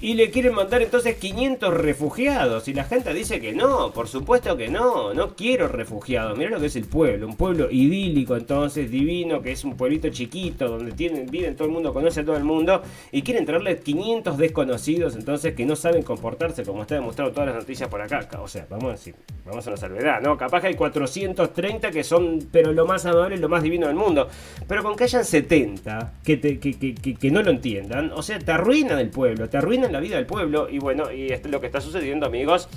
[0.00, 2.68] y le quieren mandar entonces 500 refugiados.
[2.68, 6.38] Y la gente dice que no, por supuesto que no, no quiero refugiados.
[6.38, 10.08] Mira lo que es el pueblo, un pueblo idílico entonces, divino, que es un pueblito
[10.08, 12.82] chiquito, donde tienen, viven todo el mundo, conoce a todo el mundo.
[13.12, 17.56] Y quieren traerle 500 desconocidos entonces que no saben comportarse, como está demostrado todas las
[17.56, 18.26] noticias por acá.
[18.40, 20.36] O sea, vamos a decir, vamos a una salvedad, ¿no?
[20.38, 24.28] Capaz que hay 430 que son, pero lo más amable, lo más divino del mundo.
[24.66, 28.50] Pero con que hayan 70 que, que, que, que no lo entiendan, o sea, te
[28.52, 30.68] arruinan el pueblo, te arruinan la vida del pueblo.
[30.68, 32.68] Y bueno, y esto es lo que está sucediendo, amigos.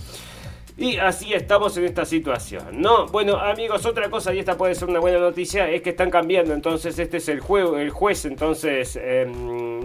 [0.75, 3.05] Y así estamos en esta situación, ¿no?
[3.07, 6.51] Bueno, amigos, otra cosa, y esta puede ser una buena noticia, es que están cambiando.
[6.51, 9.31] Entonces, este es el, juego, el juez, entonces, eh,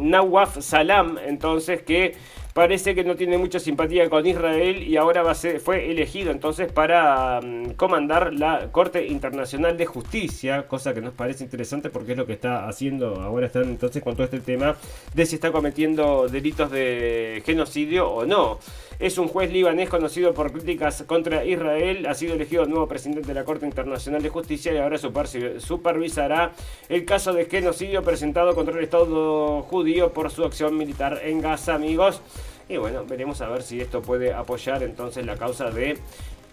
[0.01, 2.17] Nawaf Salam, entonces, que
[2.59, 6.33] parece que no tiene mucha simpatía con Israel y ahora va a ser, fue elegido
[6.33, 12.13] entonces para mm, comandar la Corte Internacional de Justicia, cosa que nos parece interesante porque
[12.13, 14.75] es lo que está haciendo, ahora están entonces con todo este tema
[15.15, 18.59] de si está cometiendo delitos de genocidio o no.
[18.99, 23.35] Es un juez libanés conocido por críticas contra Israel, ha sido elegido nuevo presidente de
[23.35, 26.51] la Corte Internacional de Justicia y ahora supervisará
[26.89, 31.75] el caso de genocidio presentado contra el Estado judío por su acción militar en Gaza,
[31.75, 32.21] amigos.
[32.69, 35.97] Y bueno, veremos a ver si esto puede apoyar entonces la causa de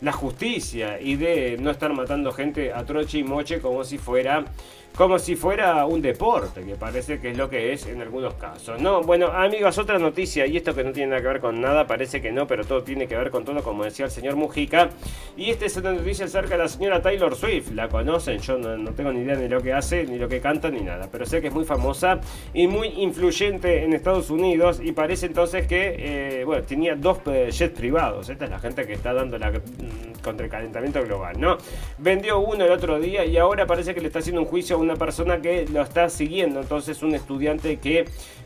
[0.02, 4.46] la justicia y de no estar matando gente a troche y moche como si fuera
[4.96, 8.82] como si fuera un deporte, que parece que es lo que es en algunos casos.
[8.82, 11.86] No, bueno, amigos, otra noticia, y esto que no tiene nada que ver con nada,
[11.86, 14.90] parece que no, pero todo tiene que ver con todo, como decía el señor Mujica.
[15.36, 17.72] Y esta es una noticia acerca de la señora Taylor Swift.
[17.72, 18.40] ¿La conocen?
[18.40, 21.10] Yo no, tengo ni idea ni lo que hace, ni lo que canta, ni nada,
[21.12, 22.22] pero sé que es muy famosa
[22.54, 24.80] y muy influyente en Estados Unidos.
[24.82, 25.96] Y parece entonces que,
[26.40, 28.30] eh, bueno, tenía dos eh, jets privados.
[28.30, 29.52] Esta es la gente que está dando la
[30.24, 31.58] contra el calentamiento global, ¿no?
[31.98, 34.80] Vendió uno el otro día y ahora parece que le está haciendo un juicio a
[34.80, 36.62] una persona que lo está siguiendo.
[36.62, 38.06] Entonces un estudiante que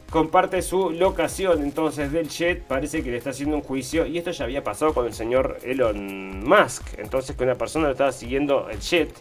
[0.10, 4.32] comparte su locación entonces del jet, parece que le está haciendo un juicio y esto
[4.32, 8.70] ya había pasado con el señor Elon Musk, entonces que una persona lo estaba siguiendo
[8.70, 9.14] el jet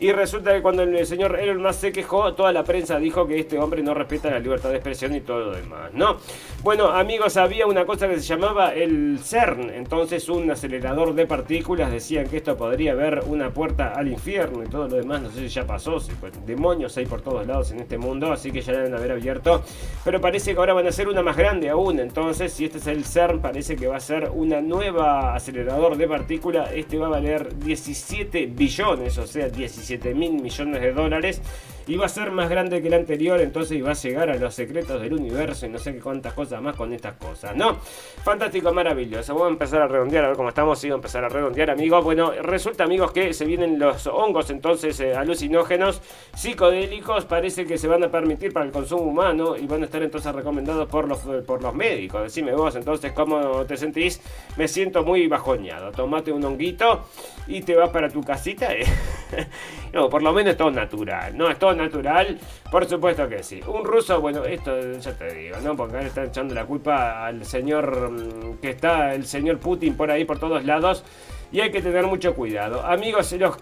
[0.00, 3.40] y resulta que cuando el señor Elon Musk se quejó, toda la prensa dijo que
[3.40, 6.18] este hombre no respeta la libertad de expresión y todo lo demás, ¿no?
[6.62, 11.90] Bueno, amigos, había una cosa que se llamaba el CERN, entonces un acelerador de partículas,
[11.90, 15.40] decían que esto podría haber una puerta al infierno y todo lo demás, no sé
[15.40, 16.12] si ya pasó, si
[16.46, 19.62] demonios hay por todos lados en este mundo, así que ya deben haber abierto,
[20.04, 22.86] pero parece que ahora van a ser una más grande aún, entonces si este es
[22.86, 27.10] el CERN, parece que va a ser una nueva acelerador de partículas, este va a
[27.10, 31.40] valer 17 billones, o sea, 17 7 mil millones de dólares
[31.88, 34.54] y va a ser más grande que el anterior, entonces va a llegar a los
[34.54, 37.76] secretos del universo y no sé qué cuántas cosas más con estas cosas, ¿no?
[38.22, 39.32] Fantástico, maravilloso.
[39.32, 42.04] Vamos a empezar a redondear, a ver cómo estamos, sí, a empezar a redondear, amigos.
[42.04, 46.02] Bueno, resulta, amigos, que se vienen los hongos entonces eh, alucinógenos,
[46.36, 50.02] psicodélicos, parece que se van a permitir para el consumo humano y van a estar
[50.02, 52.22] entonces recomendados por los, por los médicos.
[52.22, 54.20] Decime vos entonces cómo te sentís.
[54.58, 55.90] Me siento muy bajoñado.
[55.92, 57.06] Tomate un honguito
[57.46, 58.74] y te vas para tu casita.
[58.74, 58.84] Eh.
[59.92, 61.50] no, por lo menos todo natural, ¿no?
[61.50, 62.38] Es todo natural?
[62.70, 63.60] Por supuesto que sí.
[63.66, 65.76] Un ruso, bueno, esto ya te digo, ¿no?
[65.76, 70.10] Porque ahora está echando la culpa al señor mm, que está, el señor Putin por
[70.10, 71.04] ahí, por todos lados
[71.50, 72.84] y hay que tener mucho cuidado.
[72.84, 73.58] Amigos, los,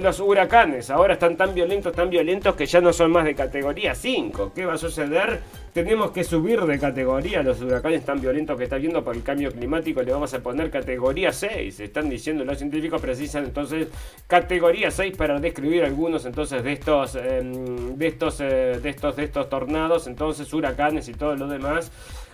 [0.00, 3.94] los huracanes ahora están tan violentos, tan violentos que ya no son más de categoría
[3.94, 4.52] 5.
[4.54, 5.40] ¿Qué va a suceder?
[5.72, 7.42] Tenemos que subir de categoría.
[7.42, 10.70] Los huracanes tan violentos que está viendo por el cambio climático le vamos a poner
[10.70, 11.80] categoría 6.
[11.80, 13.88] Están diciendo los científicos precisan entonces
[14.26, 19.24] categoría 6 para describir algunos entonces de estos em, de estos eh, de estos de
[19.24, 21.90] estos tornados, entonces huracanes y todo lo demás.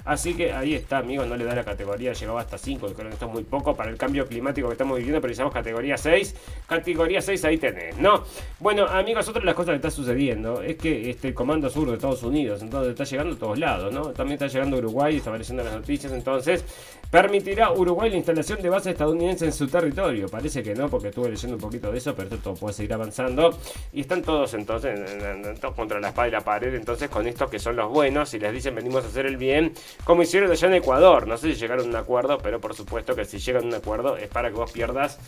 [0.09, 3.15] Así que ahí está, amigos, no le da la categoría, llegaba hasta 5, creo que
[3.15, 6.35] esto es muy poco para el cambio climático que estamos viviendo, pero necesitamos categoría 6.
[6.67, 8.25] Categoría 6 ahí tenés, ¿no?
[8.59, 11.97] Bueno, amigos, otra de las cosas que está sucediendo es que este Comando Sur de
[11.97, 14.07] Estados Unidos, entonces está llegando a todos lados, ¿no?
[14.13, 16.65] También está llegando a Uruguay, está apareciendo en las noticias, entonces
[17.11, 20.27] permitirá Uruguay la instalación de base estadounidense en su territorio.
[20.31, 23.59] Parece que no, porque estuve leyendo un poquito de eso, pero esto puede seguir avanzando.
[23.93, 24.99] Y están todos entonces
[25.77, 28.55] contra la espada y la pared, entonces con estos que son los buenos y les
[28.55, 29.75] dicen venimos a hacer el bien
[30.05, 31.27] como hicieron allá en Ecuador.
[31.27, 33.75] No sé si llegaron a un acuerdo, pero por supuesto que si llegan a un
[33.75, 35.19] acuerdo es para que vos pierdas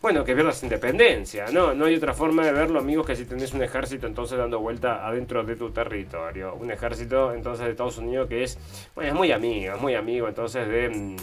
[0.00, 1.74] bueno, que pierdas independencia, ¿no?
[1.74, 5.06] No hay otra forma de verlo, amigos, que si tenés un ejército entonces dando vuelta
[5.06, 6.54] adentro de tu territorio.
[6.54, 8.58] Un ejército entonces de Estados Unidos que es,
[8.94, 11.16] bueno, es muy amigo, es muy amigo entonces de...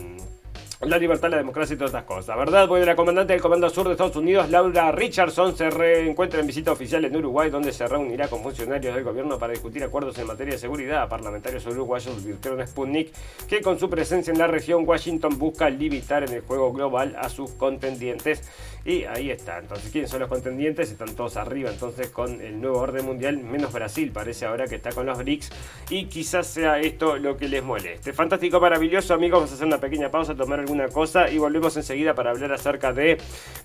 [0.82, 2.68] La libertad, la democracia y todas estas cosas, ¿verdad?
[2.68, 6.72] Bueno, la comandante del Comando Sur de Estados Unidos, Laura Richardson, se reencuentra en visita
[6.72, 10.54] oficial en Uruguay, donde se reunirá con funcionarios del gobierno para discutir acuerdos en materia
[10.54, 11.10] de seguridad.
[11.10, 13.12] Parlamentarios uruguayos advirtieron a Sputnik
[13.50, 17.28] que con su presencia en la región, Washington busca limitar en el juego global a
[17.30, 18.48] sus contendientes.
[18.86, 19.58] Y ahí está.
[19.58, 20.92] Entonces, ¿quiénes son los contendientes?
[20.92, 24.92] Están todos arriba, entonces, con el nuevo orden mundial, menos Brasil, parece ahora que está
[24.92, 25.50] con los BRICS.
[25.90, 28.14] Y quizás sea esto lo que les moleste.
[28.14, 29.40] Fantástico, maravilloso, amigos.
[29.40, 32.92] Vamos a hacer una pequeña pausa, tomar alguna cosa y volvemos enseguida para hablar acerca
[32.92, 33.18] de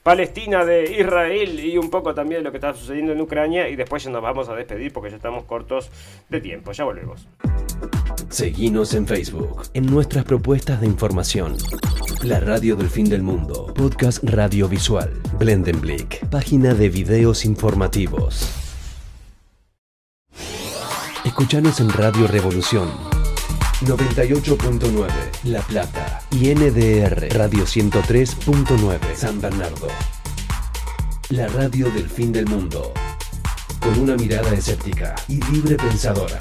[0.05, 3.75] Palestina, de Israel y un poco también de lo que está sucediendo en Ucrania y
[3.75, 5.91] después ya nos vamos a despedir porque ya estamos cortos
[6.29, 6.71] de tiempo.
[6.71, 7.27] Ya volvemos.
[8.29, 11.57] Seguimos en Facebook, en nuestras propuestas de información.
[12.23, 18.49] La radio del fin del mundo, podcast radiovisual, Blendenblick, página de videos informativos.
[21.25, 22.89] Escuchanos en Radio Revolución
[23.85, 25.09] 98.9
[25.45, 29.89] La Plata y NDR Radio 103.9 San Bernardo.
[31.31, 32.93] La radio del fin del mundo.
[33.81, 36.39] Con una mirada escéptica y libre pensadora.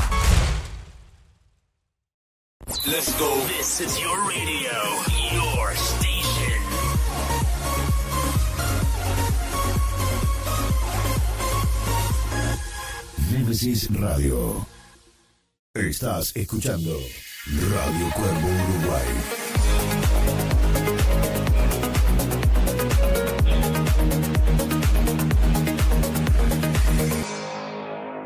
[2.85, 3.35] Let's go.
[3.47, 4.71] This is your radio,
[5.33, 6.61] your station.
[13.31, 14.67] Nemesis Radio.
[15.73, 16.97] Estás escuchando
[17.47, 19.07] Radio Cuervo Uruguay.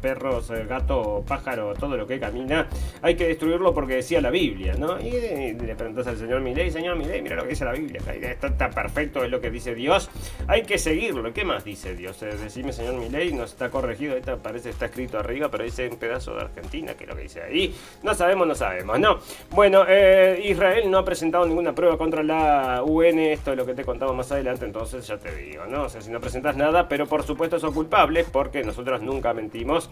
[0.00, 2.68] perros, eh, gato, pájaro, todo lo que camina,
[3.02, 5.00] hay que destruirlo porque decía la Biblia, ¿no?
[5.00, 8.70] Y, le preguntas al señor Milei, señor Milei, mira lo que dice la Biblia, está,
[8.70, 10.10] perfecto, es lo que dice Dios,
[10.46, 12.22] hay que seguirlo, ¿qué más dice Dios?
[12.22, 15.96] Eh, decime, señor Milei, no está corregido, esta parece está escrito arriba, pero dice un
[15.96, 19.15] pedazo de Argentina, que es lo que dice ahí, no sabemos, no sabemos, ¿no?
[19.50, 23.74] Bueno, eh, Israel no ha presentado ninguna prueba contra la UN, esto es lo que
[23.74, 25.84] te contamos más adelante, entonces ya te digo, ¿no?
[25.84, 29.90] O sea, si no presentas nada, pero por supuesto son culpables porque nosotros nunca mentimos.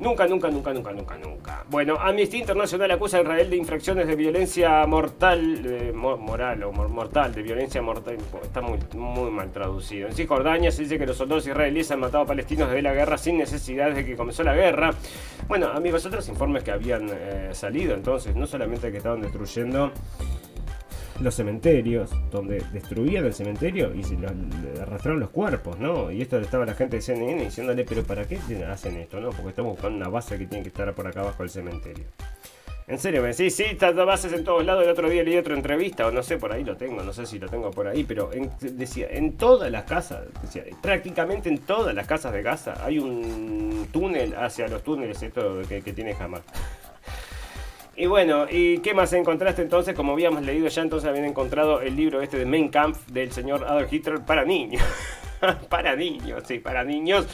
[0.00, 1.64] Nunca, nunca, nunca, nunca, nunca, nunca.
[1.70, 7.42] Bueno, Amnistía Internacional acusa a Israel de infracciones de violencia mortal, moral o mortal, de
[7.42, 8.16] violencia mortal.
[8.42, 10.08] Está muy, mal traducido.
[10.08, 13.16] En Cisjordania se dice que los soldados israelíes han matado a palestinos desde la guerra
[13.16, 14.90] sin necesidad de que comenzó la guerra.
[15.46, 19.92] Bueno, amigos, otros informes que habían eh, salido entonces, no solamente que estaban destruyendo
[21.20, 24.16] los cementerios, donde destruían el cementerio y se
[24.80, 26.10] arrastraron los cuerpos, ¿no?
[26.10, 28.38] Y esto estaba la gente de CNN diciéndole, pero ¿para qué
[28.68, 29.30] hacen esto, no?
[29.30, 32.04] Porque estamos buscando una base que tiene que estar por acá abajo del cementerio.
[32.86, 34.84] En serio, me decís, sí, estas bases en todos lados.
[34.84, 37.24] El otro día leí otra entrevista, o no sé, por ahí lo tengo, no sé
[37.24, 41.94] si lo tengo por ahí, pero decía, en todas las casas, decía, prácticamente en todas
[41.94, 46.42] las casas de casa hay un túnel hacia los túneles esto que, que tiene Hamas.
[47.96, 49.94] Y bueno, ¿y qué más encontraste entonces?
[49.94, 53.64] Como habíamos leído ya, entonces habían encontrado el libro este de Mein Kampf del señor
[53.64, 54.82] Adolf Hitler para niños.
[55.68, 57.26] para niños, sí, para niños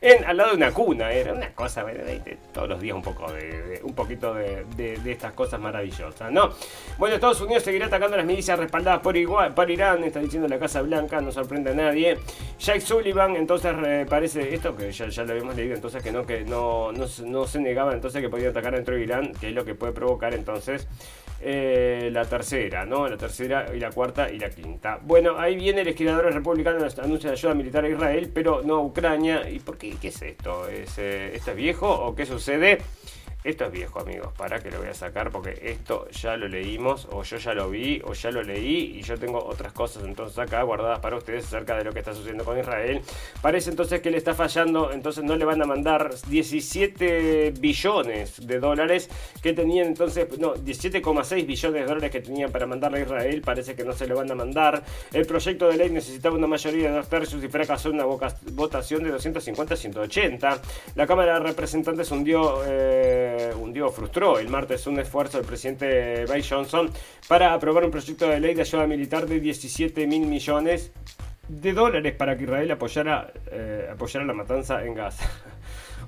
[0.00, 1.12] en, al lado de una cuna.
[1.12, 1.84] Era una cosa,
[2.52, 4.66] todos los días un poco de, un poquito de,
[5.06, 6.50] estas cosas maravillosas, ¿no?
[6.98, 10.58] Bueno, Estados Unidos seguirá atacando las milicias respaldadas por, igual, por Irán, está diciendo la
[10.58, 12.18] Casa Blanca, no sorprende a nadie.
[12.58, 13.74] Jack Sullivan, entonces
[14.08, 17.46] parece esto que ya, ya, lo habíamos leído, entonces que no, que no, no, no
[17.46, 20.34] se negaba entonces que podía atacar dentro de Irán, que es lo que puede provocar
[20.34, 20.88] entonces
[21.40, 23.08] eh, la tercera, ¿no?
[23.08, 24.98] La tercera y la cuarta y la quinta.
[25.02, 29.48] Bueno, ahí viene el legislador republicano anuncia ayuda militar a Israel, pero no a Ucrania.
[29.48, 29.94] ¿Y por qué?
[30.00, 30.68] ¿Qué es esto?
[30.68, 32.78] ¿Es, eh, ¿Esto es viejo o qué sucede?
[33.44, 34.32] Esto es viejo, amigos.
[34.36, 37.70] Para que lo voy a sacar porque esto ya lo leímos, o yo ya lo
[37.70, 41.44] vi, o ya lo leí, y yo tengo otras cosas entonces acá guardadas para ustedes
[41.46, 43.00] acerca de lo que está sucediendo con Israel.
[43.40, 48.58] Parece entonces que le está fallando, entonces no le van a mandar 17 billones de
[48.58, 49.08] dólares
[49.40, 53.40] que tenían entonces, no, 17,6 billones de dólares que tenían para mandarle a Israel.
[53.42, 54.82] Parece que no se lo van a mandar.
[55.12, 59.12] El proyecto de ley necesitaba una mayoría de dos tercios y fracasó una votación de
[59.12, 60.60] 250 a 180.
[60.96, 62.62] La Cámara de Representantes hundió.
[62.66, 66.90] Eh, hundió, frustró el martes un esfuerzo del presidente Bay Johnson
[67.28, 70.92] para aprobar un proyecto de ley de ayuda militar de 17 mil millones
[71.48, 75.28] de dólares para que Israel apoyara, eh, apoyara la matanza en Gaza.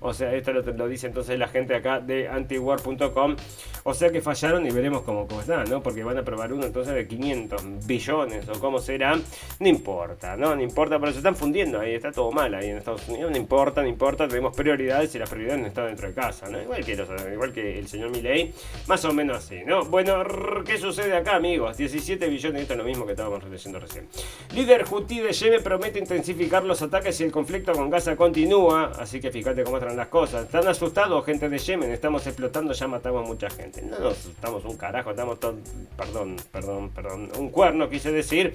[0.01, 3.37] O sea, esto lo, dice entonces la gente acá de antiwar.com.
[3.85, 5.83] O sea que fallaron y veremos cómo, cómo está, ¿no?
[5.83, 9.19] Porque van a probar uno entonces de 500 billones o cómo será.
[9.59, 10.55] No importa, ¿no?
[10.55, 13.31] No importa, pero se están fundiendo ahí, está todo mal ahí en Estados Unidos.
[13.31, 16.61] No importa, no importa, tenemos prioridades y las prioridades no están dentro de casa, ¿no?
[16.61, 18.53] Igual que, igual que el señor Milley,
[18.87, 19.85] más o menos así, ¿no?
[19.85, 20.25] Bueno,
[20.65, 21.77] ¿qué sucede acá, amigos?
[21.77, 24.09] 17 billones, esto es lo mismo que estábamos leyendo recién.
[24.55, 29.21] Líder Houthi de Yemen promete intensificar los ataques si el conflicto con Gaza continúa, así
[29.21, 30.45] que fíjate cómo las cosas.
[30.45, 31.91] ¿Están asustados, gente de Yemen?
[31.91, 33.83] Estamos explotando, ya matamos a mucha gente.
[33.83, 35.57] No nos asustamos un carajo, estamos todos.
[35.97, 37.29] Perdón, perdón, perdón.
[37.39, 38.55] Un cuerno, quise decir.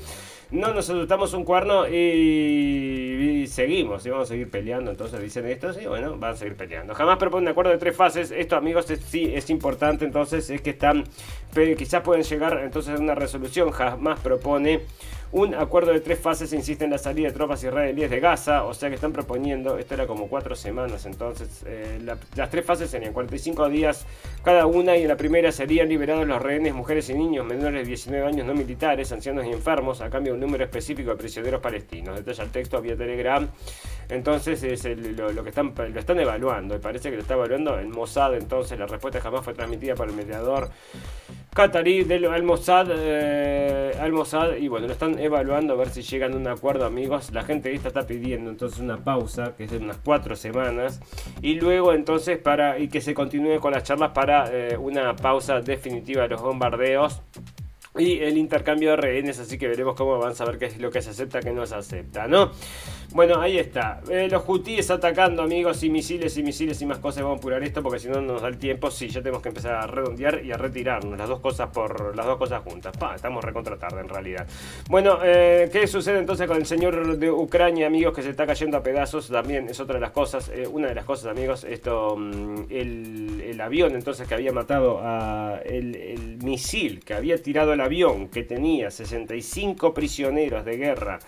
[0.51, 4.05] No nos asustamos un cuerno y, seguimos.
[4.05, 4.91] Y vamos a seguir peleando.
[4.91, 6.93] Entonces dicen esto, y bueno, van a seguir peleando.
[6.93, 8.31] Jamás proponen un acuerdo de tres fases.
[8.31, 10.05] Esto, amigos, sí es importante.
[10.05, 11.03] Entonces es que están.
[11.77, 13.71] Quizás pueden llegar entonces a una resolución.
[13.71, 14.81] Jamás propone
[15.31, 18.73] un acuerdo de tres fases insiste en la salida de tropas israelíes de Gaza, o
[18.73, 21.99] sea que están proponiendo, esto era como cuatro semanas, entonces eh,
[22.35, 24.05] las tres fases serían 45 días
[24.43, 27.87] cada una y en la primera serían liberados los rehenes, mujeres y niños menores de
[27.87, 31.61] 19 años no militares, ancianos y enfermos, a cambio de un número específico de prisioneros
[31.61, 32.15] palestinos.
[32.15, 33.47] Detalla el texto vía Telegram.
[34.09, 37.87] Entonces es lo, que están, lo están evaluando, y parece que lo está evaluando el
[37.87, 40.69] Mossad, entonces la respuesta jamás fue transmitida por el mediador
[41.55, 46.35] Qatarí del Al-Mossad, eh, Al-Mossad, y bueno, lo están evaluando a ver si llegan a
[46.35, 47.31] un acuerdo, amigos.
[47.31, 50.99] La gente esta está pidiendo entonces una pausa, que es de unas cuatro semanas,
[51.41, 55.61] y luego entonces para, y que se continúe con las charlas para eh, una pausa
[55.61, 57.21] definitiva de los bombardeos
[57.97, 60.91] y el intercambio de rehenes, así que veremos cómo van a ver qué es lo
[60.91, 62.51] que se acepta, qué no se acepta, ¿no?
[63.15, 64.01] Bueno, ahí está.
[64.09, 67.23] Eh, los hutíes atacando, amigos, y misiles y misiles y más cosas.
[67.23, 68.91] Vamos a apurar esto porque si no nos da el tiempo.
[68.91, 71.17] Sí, ya tenemos que empezar a redondear y a retirarnos.
[71.17, 72.95] Las dos cosas por las dos cosas juntas.
[72.97, 74.45] Pa, estamos recontra tarde en realidad.
[74.89, 78.75] Bueno, eh, ¿qué sucede entonces con el señor de Ucrania, amigos, que se está cayendo
[78.75, 79.29] a pedazos?
[79.29, 80.49] También es otra de las cosas.
[80.49, 85.61] Eh, una de las cosas, amigos, esto, mm, el, avión entonces que había matado a
[85.63, 91.19] el, misil que había tirado el avión que tenía 65 prisioneros de guerra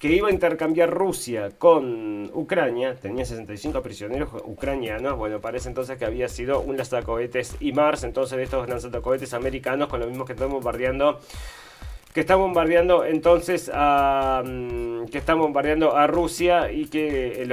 [0.00, 6.06] que iba a intercambiar Rusia con Ucrania, tenía 65 prisioneros ucranianos, bueno, parece entonces que
[6.06, 10.50] había sido un lanzacohetes y Mars, entonces estos lanzacohetes americanos con los mismos que están
[10.50, 11.20] bombardeando
[12.14, 17.52] que está bombardeando entonces a mm, que bombardeando a Rusia y que el,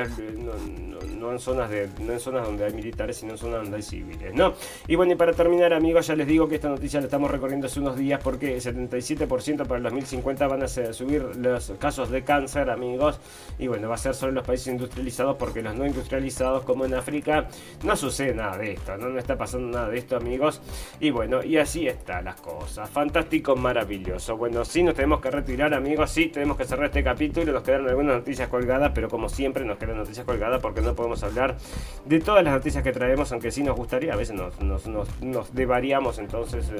[1.28, 3.84] no en zonas de no en zonas donde hay militares, sino en zonas donde hay
[3.84, 4.54] civiles, ¿no?
[4.88, 7.68] Y bueno, y para terminar, amigos, ya les digo que esta noticia la estamos recorriendo
[7.68, 12.24] hace unos días porque el 77% para el 2050 van a subir los casos de
[12.24, 13.20] cáncer, amigos,
[13.60, 16.86] y bueno, va a ser solo en los países industrializados porque los no industrializados, como
[16.86, 17.48] en África,
[17.84, 20.62] no sucede nada de esto, no, no está pasando nada de esto, amigos,
[21.00, 24.38] y bueno, y así están las cosas, fantástico, maravilloso.
[24.38, 27.90] Bueno, sí nos tenemos que retirar, amigos, sí tenemos que cerrar este capítulo, nos quedaron
[27.90, 31.58] algunas noticias colgadas, pero como siempre nos quedan noticias colgadas porque no podemos hablar
[32.06, 34.88] de todas las noticias que traemos, aunque sí nos gustaría, a veces nos,
[35.22, 36.72] nos, devariamos entonces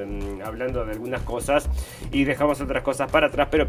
[0.44, 1.70] hablando de algunas cosas
[2.12, 3.68] y dejamos otras cosas para atrás, pero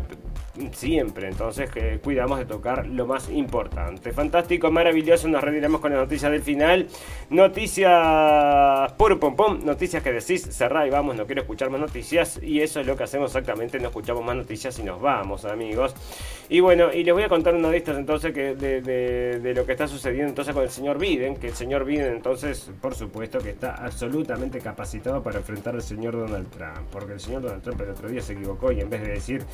[0.73, 4.13] siempre entonces que cuidamos de tocar lo más importante.
[4.13, 6.87] Fantástico, maravilloso, nos retiramos con la noticia del final.
[7.31, 12.41] Noticias pum pum pum, noticias que decís, cerrá y vamos, no quiero escuchar más noticias
[12.43, 15.95] y eso es lo que hacemos exactamente, no escuchamos más noticias y nos vamos, amigos.
[16.49, 19.73] Y bueno, y les voy a contar una de estas entonces de, de lo que
[19.73, 23.75] está sucediendo entonces el señor Biden, que el señor Biden entonces, por supuesto, que está
[23.75, 28.09] absolutamente capacitado para enfrentar al señor Donald Trump, porque el señor Donald Trump el otro
[28.09, 29.45] día se equivocó y en vez de decir,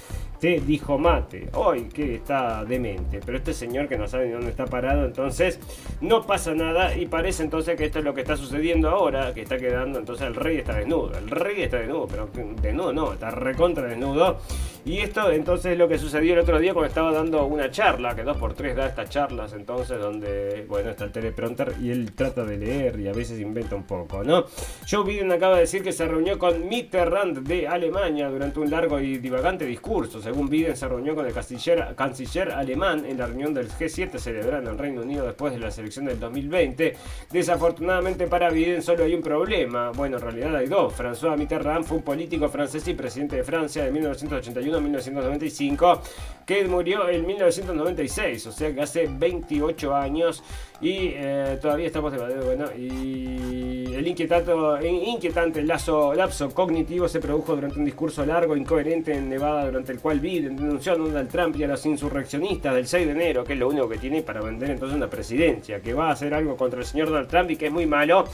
[0.41, 4.51] te dijo mate, hoy que está demente, pero este señor que no sabe ni dónde
[4.51, 5.59] está parado, entonces
[6.01, 9.43] no pasa nada y parece entonces que esto es lo que está sucediendo ahora, que
[9.43, 12.29] está quedando, entonces el rey está desnudo, el rey está desnudo, pero
[12.61, 14.39] desnudo no, está recontra desnudo.
[14.87, 18.15] Y esto entonces es lo que sucedió el otro día cuando estaba dando una charla,
[18.15, 22.13] que dos por tres da estas charlas entonces donde, bueno, está el teleprompter y él
[22.13, 24.45] trata de leer y a veces inventa un poco, ¿no?
[24.87, 29.01] Joe Biden acaba de decir que se reunió con Mitterrand de Alemania durante un largo
[29.01, 30.21] y divagante discurso.
[30.21, 34.69] Según Biden, se reunió con el canciller, alemán en la reunión del G7 celebrada en
[34.69, 36.95] el Reino Unido después de la selección del 2020.
[37.33, 39.93] Desafortunadamente para Biden solo hay un problema.
[39.93, 40.93] Bueno, en realidad hay dos.
[40.93, 46.03] François Mitterrand fue un político francés y presidente de Francia de 1981 a 1995
[46.47, 50.43] que murió en 1996, o sea que hace 28 años
[50.81, 54.53] y eh, todavía estamos de bueno el inquietante,
[54.87, 60.01] inquietante lazo, lapso cognitivo se produjo durante un discurso largo incoherente en Nevada durante el
[60.01, 63.55] cual Biden denunció a Donald Trump y a los insurreccionistas del 6 de enero que
[63.55, 66.57] es lo único que tiene para vender entonces una presidencia que va a hacer algo
[66.57, 68.27] contra el señor Donald Trump y que es muy malo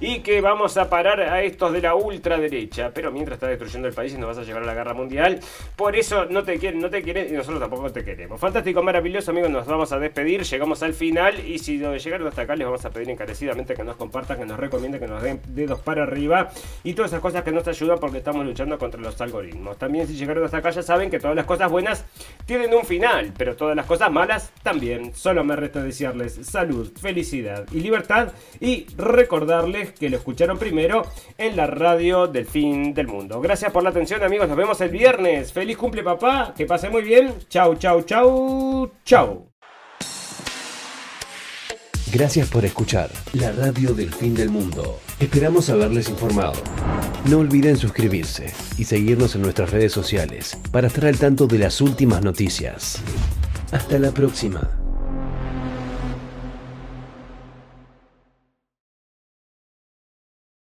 [0.00, 2.90] y que vamos a parar a estos de la ultraderecha.
[2.94, 5.40] Pero mientras está destruyendo el país y nos vas a llevar a la guerra mundial,
[5.76, 8.40] por eso no te quieren, no te quieren y nosotros tampoco te queremos.
[8.40, 12.56] Fantástico, maravilloso, amigos, nos vamos a despedir, llegamos al final y si llegaron hasta acá
[12.56, 15.80] les vamos a pedir encarecidamente que nos compartan, que nos recomienden, que nos den dedos
[15.80, 16.50] para arriba
[16.82, 19.78] y todas esas cosas que nos ayudan porque estamos luchando contra los algoritmos.
[19.78, 22.04] También si llegaron hasta acá ya saben que todas las cosas buenas
[22.46, 25.14] tienen un final, pero todas las cosas malas también.
[25.14, 31.06] Solo me resta desearles salud, felicidad y libertad y recordarles que lo escucharon primero
[31.38, 33.40] en la radio del fin del mundo.
[33.40, 35.52] Gracias por la atención amigos, nos vemos el viernes.
[35.52, 37.34] Feliz cumple papá, que pase muy bien.
[37.48, 39.54] Chau, chau, chau, chau.
[42.14, 45.00] Gracias por escuchar la radio del fin del mundo.
[45.18, 46.52] Esperamos haberles informado.
[47.28, 51.80] No olviden suscribirse y seguirnos en nuestras redes sociales para estar al tanto de las
[51.80, 53.02] últimas noticias.
[53.72, 54.83] Hasta la próxima.